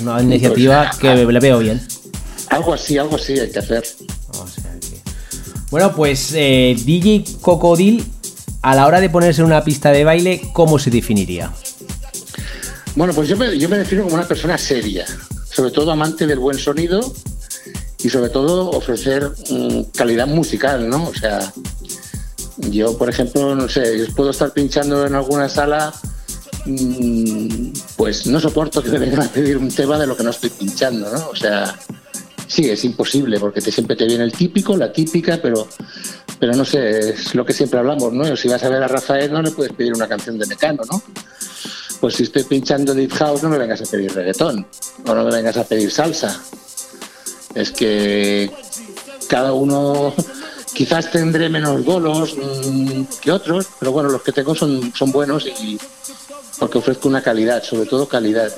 [0.00, 1.80] Una iniciativa que le veo bien.
[2.48, 3.84] Algo así, algo así hay que hacer.
[5.70, 8.04] Bueno, pues eh, DJ Cocodil,
[8.62, 11.52] a la hora de ponerse en una pista de baile, ¿cómo se definiría?
[12.96, 15.06] Bueno, pues yo me, yo me defino como una persona seria,
[15.50, 17.00] sobre todo amante del buen sonido
[18.02, 21.04] y sobre todo ofrecer mm, calidad musical, ¿no?
[21.04, 21.52] O sea,
[22.56, 25.92] yo, por ejemplo, no sé, puedo estar pinchando en alguna sala,
[26.66, 30.30] mm, pues no soporto que me vengan a pedir un tema de lo que no
[30.30, 31.28] estoy pinchando, ¿no?
[31.28, 31.78] O sea,
[32.46, 35.68] sí, es imposible, porque te, siempre te viene el típico, la típica, pero,
[36.38, 38.36] pero no sé, es lo que siempre hablamos, ¿no?
[38.36, 41.02] Si vas a ver a Rafael, no le puedes pedir una canción de Mecano, ¿no?
[42.00, 44.66] Pues si estoy pinchando Deep House, no me vengas a pedir reggaetón,
[45.06, 46.40] o no me vengas a pedir salsa.
[47.54, 48.50] Es que
[49.28, 50.14] cada uno
[50.74, 55.46] quizás tendré menos bolos mm, que otros, pero bueno, los que tengo son, son buenos
[55.46, 55.78] y
[56.58, 58.52] porque ofrezco una calidad, sobre todo calidad.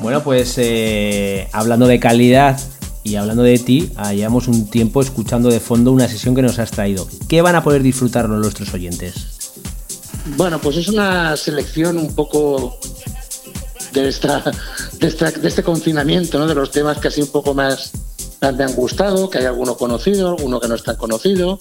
[0.00, 2.60] Bueno, pues eh, hablando de calidad
[3.04, 6.70] y hablando de ti, hayamos un tiempo escuchando de fondo una sesión que nos has
[6.70, 7.08] traído.
[7.28, 9.41] ¿Qué van a poder disfrutar nuestros oyentes?
[10.24, 12.78] Bueno, pues es una selección un poco
[13.92, 14.42] de, esta,
[14.98, 15.08] de,
[15.48, 16.46] este confinamiento, ¿no?
[16.46, 17.92] de los temas que así un poco más,
[18.40, 21.58] me han gustado, que hay alguno conocido, alguno que no está conocido.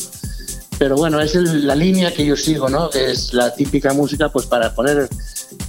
[0.77, 2.89] Pero bueno, es la línea que yo sigo, ¿no?
[2.89, 5.07] que es la típica música pues para poner,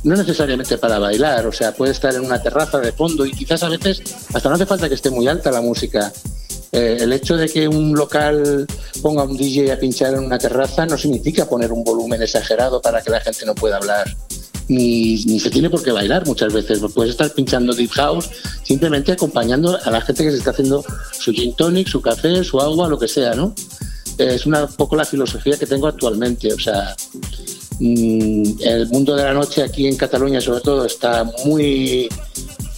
[0.05, 3.63] no necesariamente para bailar, o sea, puede estar en una terraza de fondo y quizás
[3.63, 4.03] a veces
[4.33, 6.13] hasta no hace falta que esté muy alta la música.
[6.73, 8.67] Eh, el hecho de que un local
[9.03, 13.03] ponga un DJ a pinchar en una terraza no significa poner un volumen exagerado para
[13.03, 14.07] que la gente no pueda hablar
[14.69, 16.81] ni, se tiene por qué bailar muchas veces.
[16.95, 18.31] Puedes estar pinchando deep house
[18.63, 20.85] simplemente acompañando a la gente que se está haciendo
[21.19, 23.55] su gin tonic, su café, su agua, lo que sea, ¿no?
[24.19, 26.53] Es una poco la filosofía que tengo actualmente.
[26.53, 26.95] O sea,
[27.81, 32.09] mm, el mundo de la noche aquí en Cataluña, sobre todo, está muy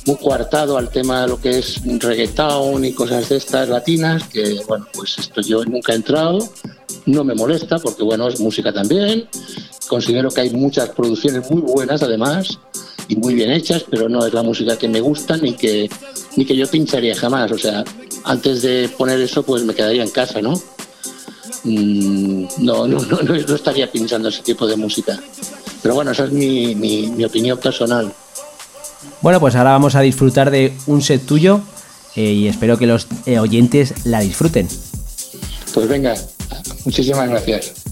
[0.07, 4.61] muy coartado al tema de lo que es reggaeton y cosas de estas latinas, que
[4.67, 6.47] bueno, pues esto yo nunca he entrado,
[7.07, 9.29] no me molesta porque bueno, es música también,
[9.89, 12.59] Considero que hay muchas producciones muy buenas además
[13.09, 15.91] y muy bien hechas, pero no es la música que me gusta ni que,
[16.37, 17.53] ni que yo pincharía jamás.
[17.53, 17.85] O sea,
[18.25, 20.55] antes de poner eso, pues me quedaría en casa, ¿no?
[21.65, 25.19] Mm, no, no, no, no, estaría pinchando ese tipo de música.
[25.83, 28.11] Pero bueno, esa es mi, mi opinión personal.
[29.21, 31.61] Bueno, pues ahora vamos a disfrutar de un set tuyo
[32.17, 34.69] eh, y espero que los eh, oyentes la disfruten.
[35.73, 36.15] Pues venga,
[36.85, 37.84] muchísimas gracias.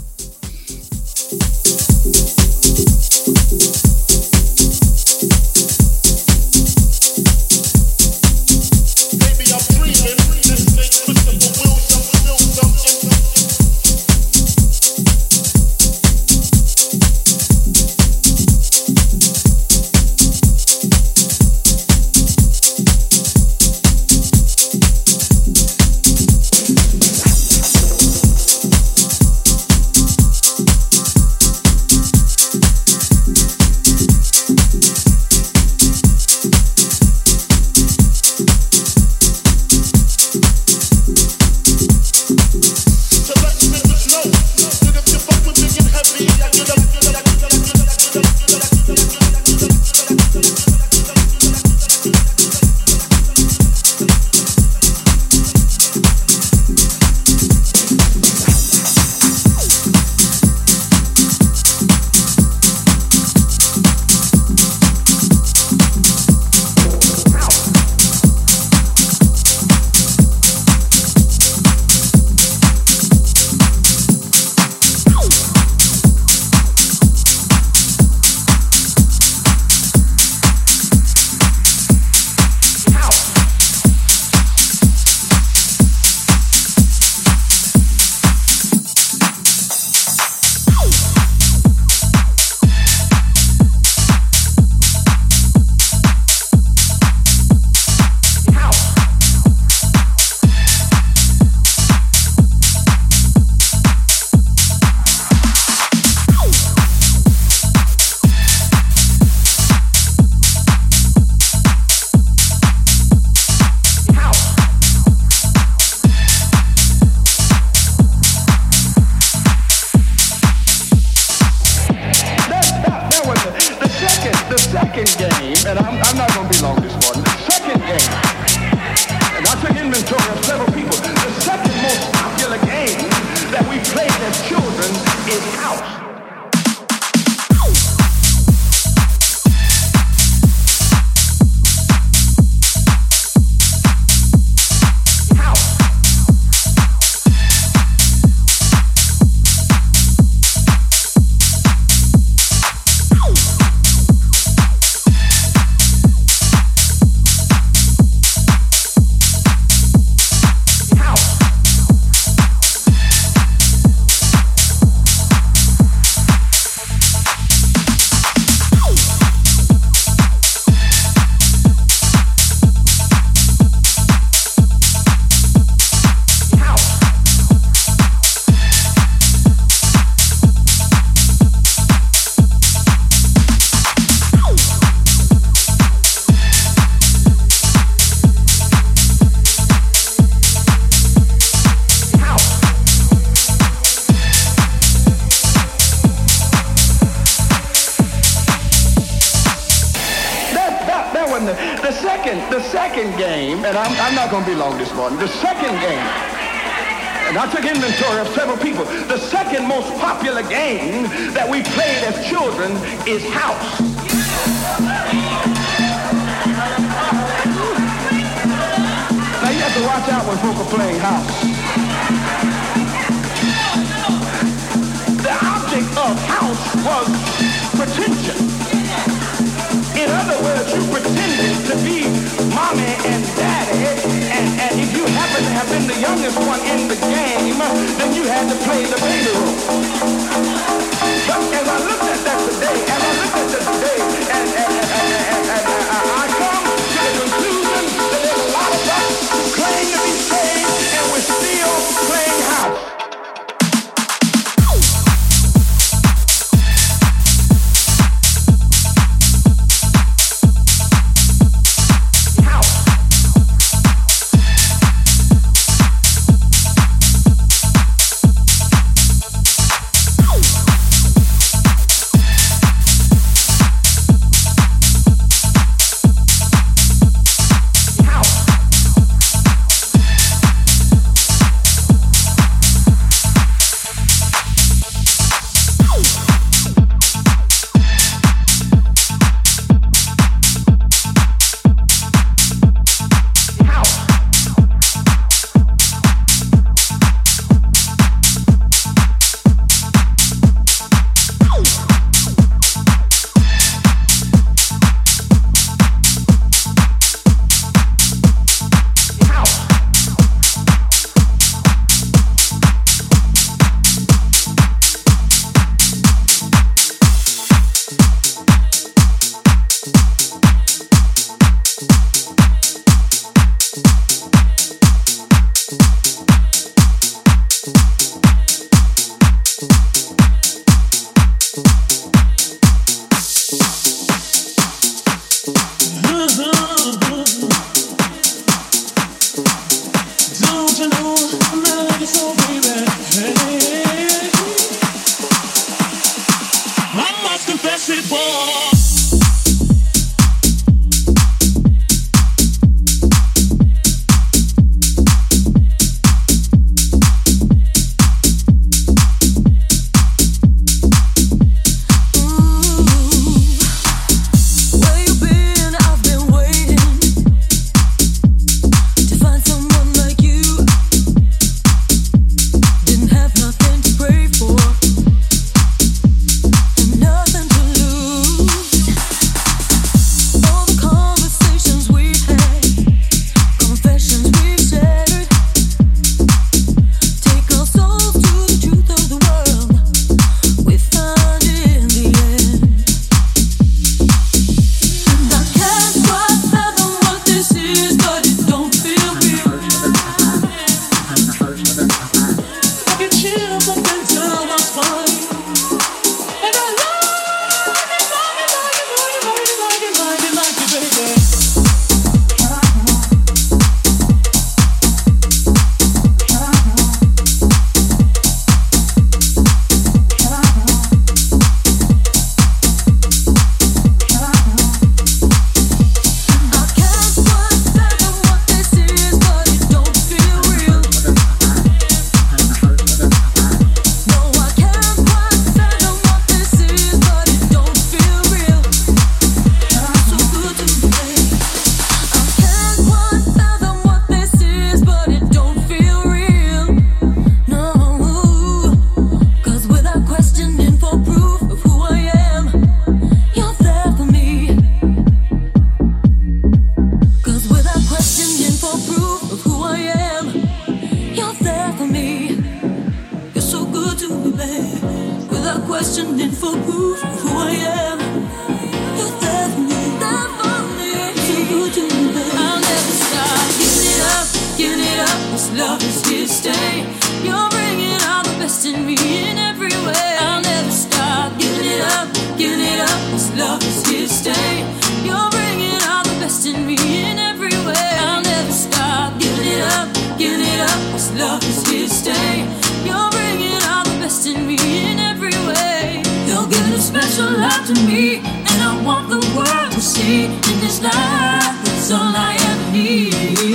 [496.93, 501.57] Special love to me, and I want the world to see in this life.
[501.73, 503.15] It's all I ever need.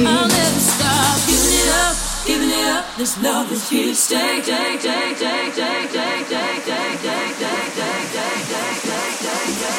[0.10, 1.96] I'll never stop giving it up,
[2.26, 2.86] giving it up.
[2.98, 4.42] This love is here to stay.
[4.42, 9.78] Take, take, take, take, take, take, take, take, take, take, take, take, take, take, take.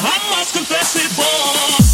[0.00, 1.87] I must confess it, boy.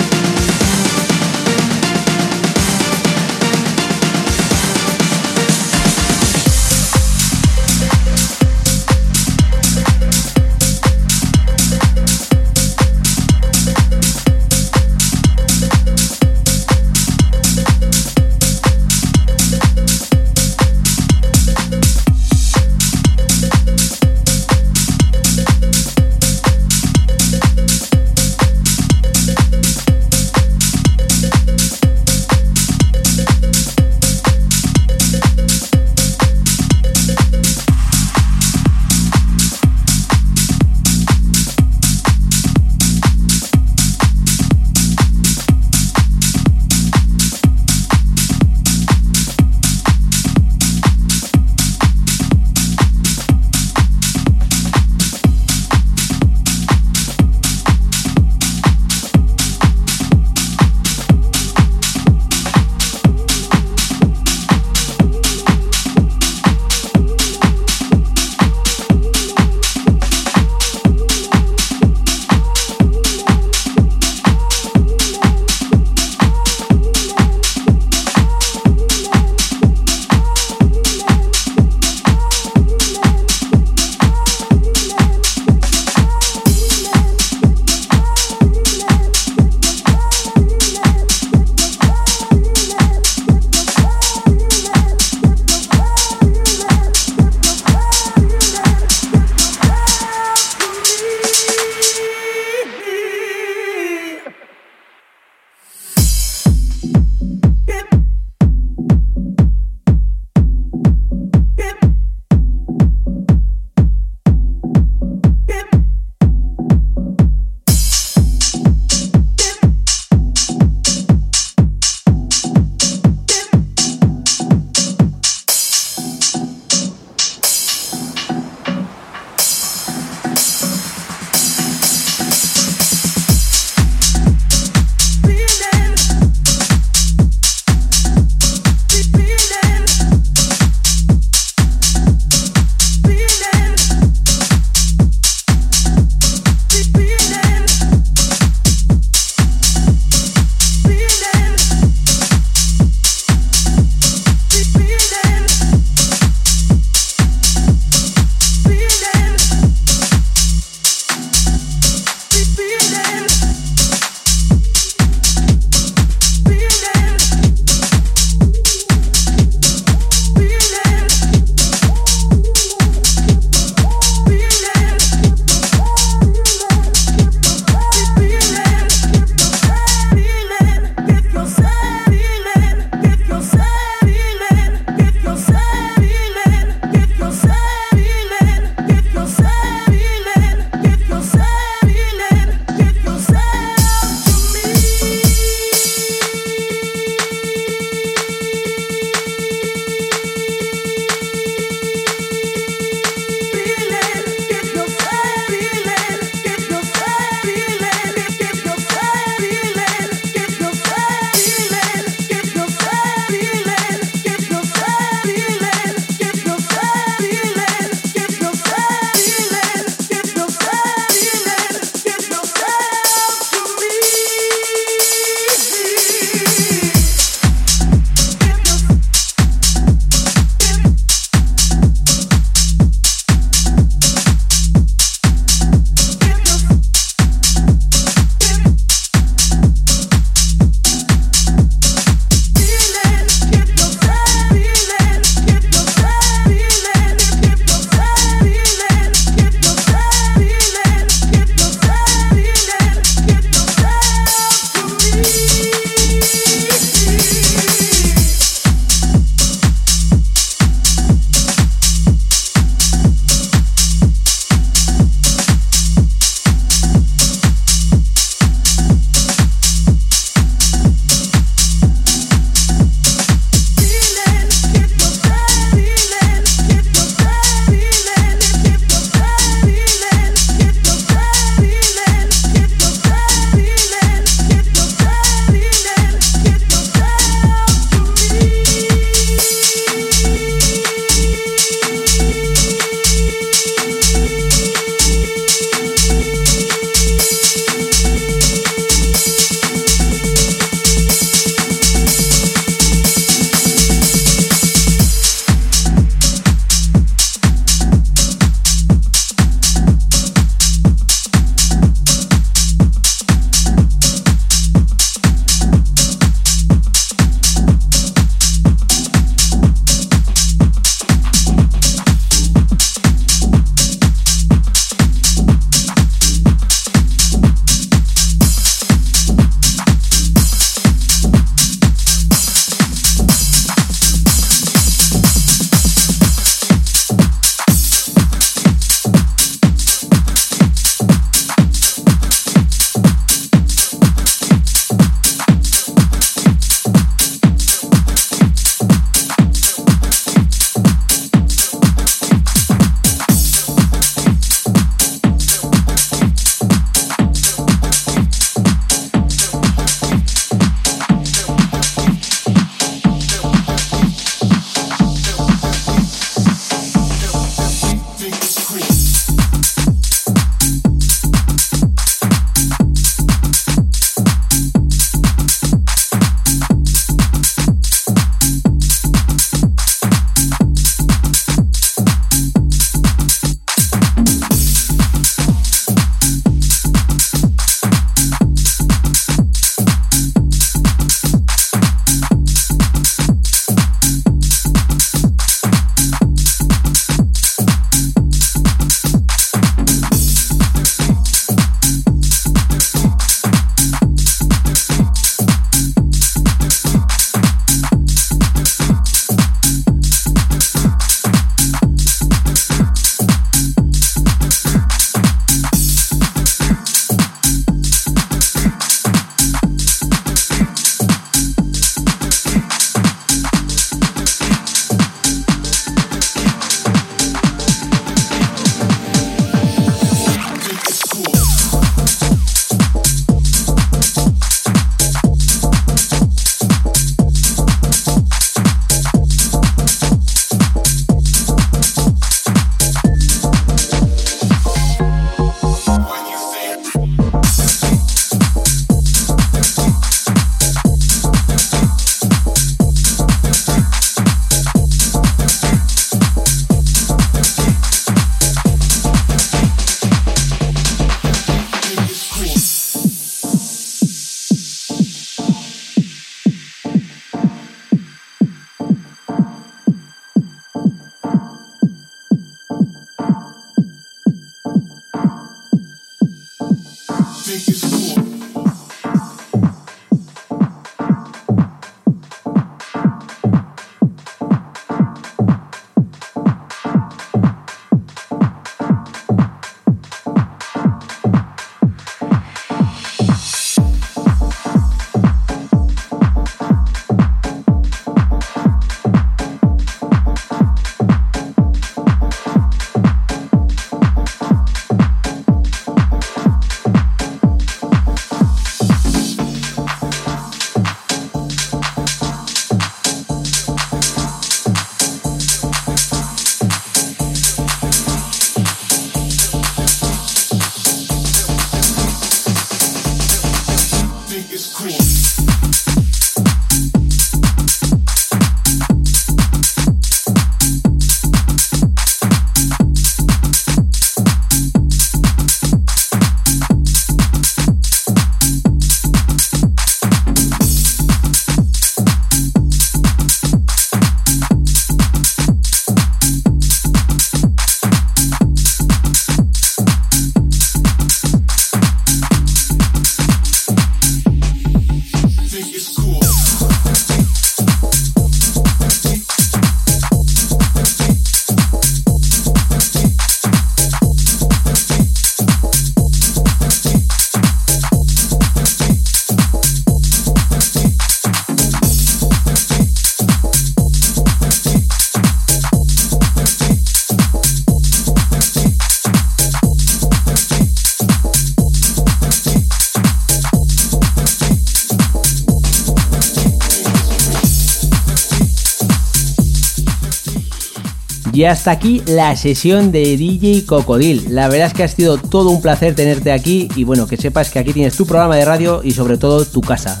[591.34, 594.24] Y hasta aquí la sesión de DJ Cocodil.
[594.28, 597.50] La verdad es que ha sido todo un placer tenerte aquí y bueno, que sepas
[597.50, 600.00] que aquí tienes tu programa de radio y sobre todo tu casa.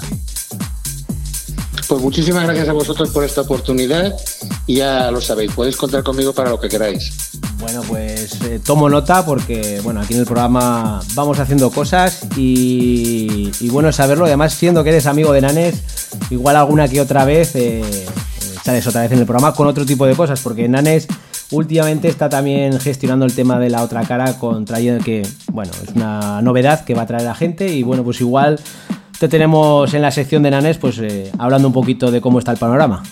[1.88, 4.14] Pues muchísimas gracias a vosotros por esta oportunidad
[4.68, 7.12] y ya lo sabéis, podéis contar conmigo para lo que queráis.
[7.58, 13.50] Bueno, pues eh, tomo nota porque bueno, aquí en el programa vamos haciendo cosas y,
[13.58, 14.26] y bueno saberlo.
[14.26, 15.82] Además, siendo que eres amigo de Nanes,
[16.30, 18.06] igual alguna que otra vez eh, eh,
[18.64, 21.08] sales otra vez en el programa con otro tipo de cosas, porque Nanes
[21.54, 25.94] últimamente está también gestionando el tema de la otra cara con trayendo que, bueno, es
[25.94, 28.58] una novedad que va a traer a gente y bueno, pues igual
[29.18, 32.52] te tenemos en la sección de Nanes pues eh, hablando un poquito de cómo está
[32.52, 33.02] el panorama.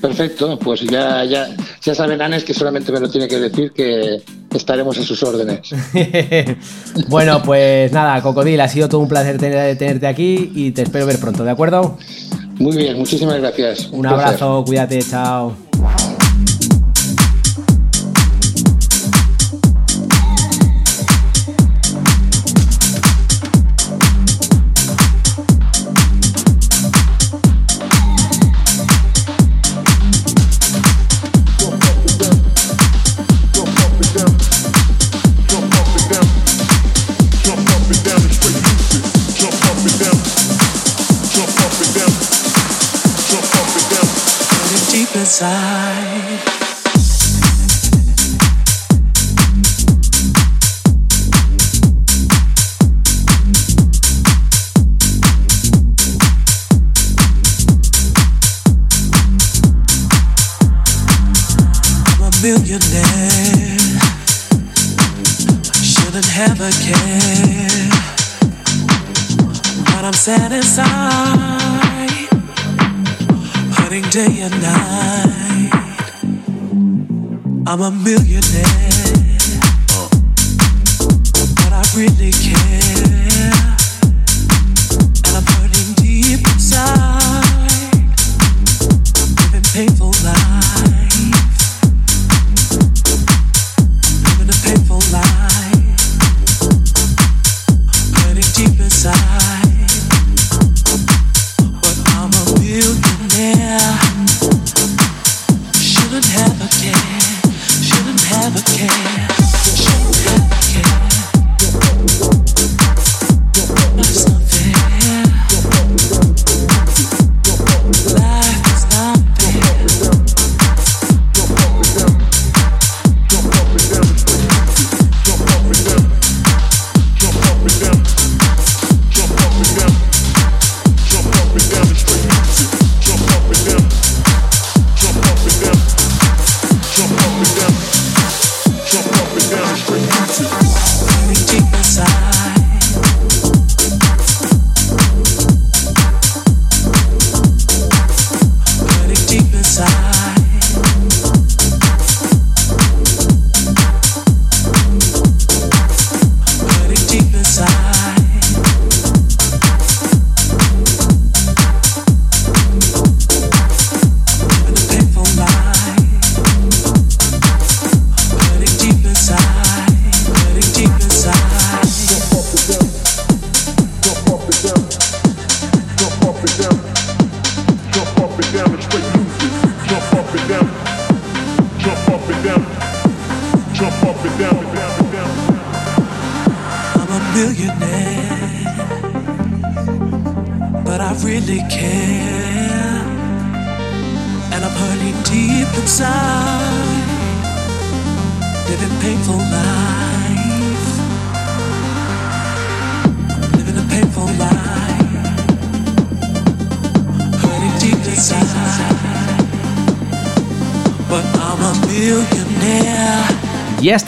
[0.00, 1.46] Perfecto, pues ya, ya,
[1.82, 4.22] ya saben, Anes, que solamente me lo tiene que decir que
[4.54, 5.60] estaremos a sus órdenes.
[7.08, 11.04] bueno, pues nada, Cocodil, ha sido todo un placer tener- tenerte aquí y te espero
[11.04, 11.98] ver pronto, ¿de acuerdo?
[12.58, 13.88] Muy bien, muchísimas gracias.
[13.92, 15.54] Un abrazo, cuídate, chao.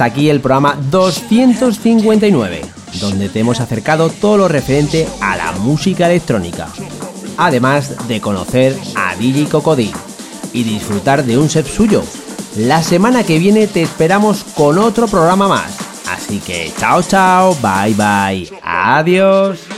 [0.02, 2.62] Hasta aquí el programa 259,
[3.00, 6.66] donde te hemos acercado todo lo referente a la música electrónica,
[7.36, 9.92] además de conocer a DJ Cocodí
[10.52, 12.02] y disfrutar de un set suyo.
[12.56, 15.70] La semana que viene te esperamos con otro programa más,
[16.10, 19.71] así que chao chao, bye bye, adiós.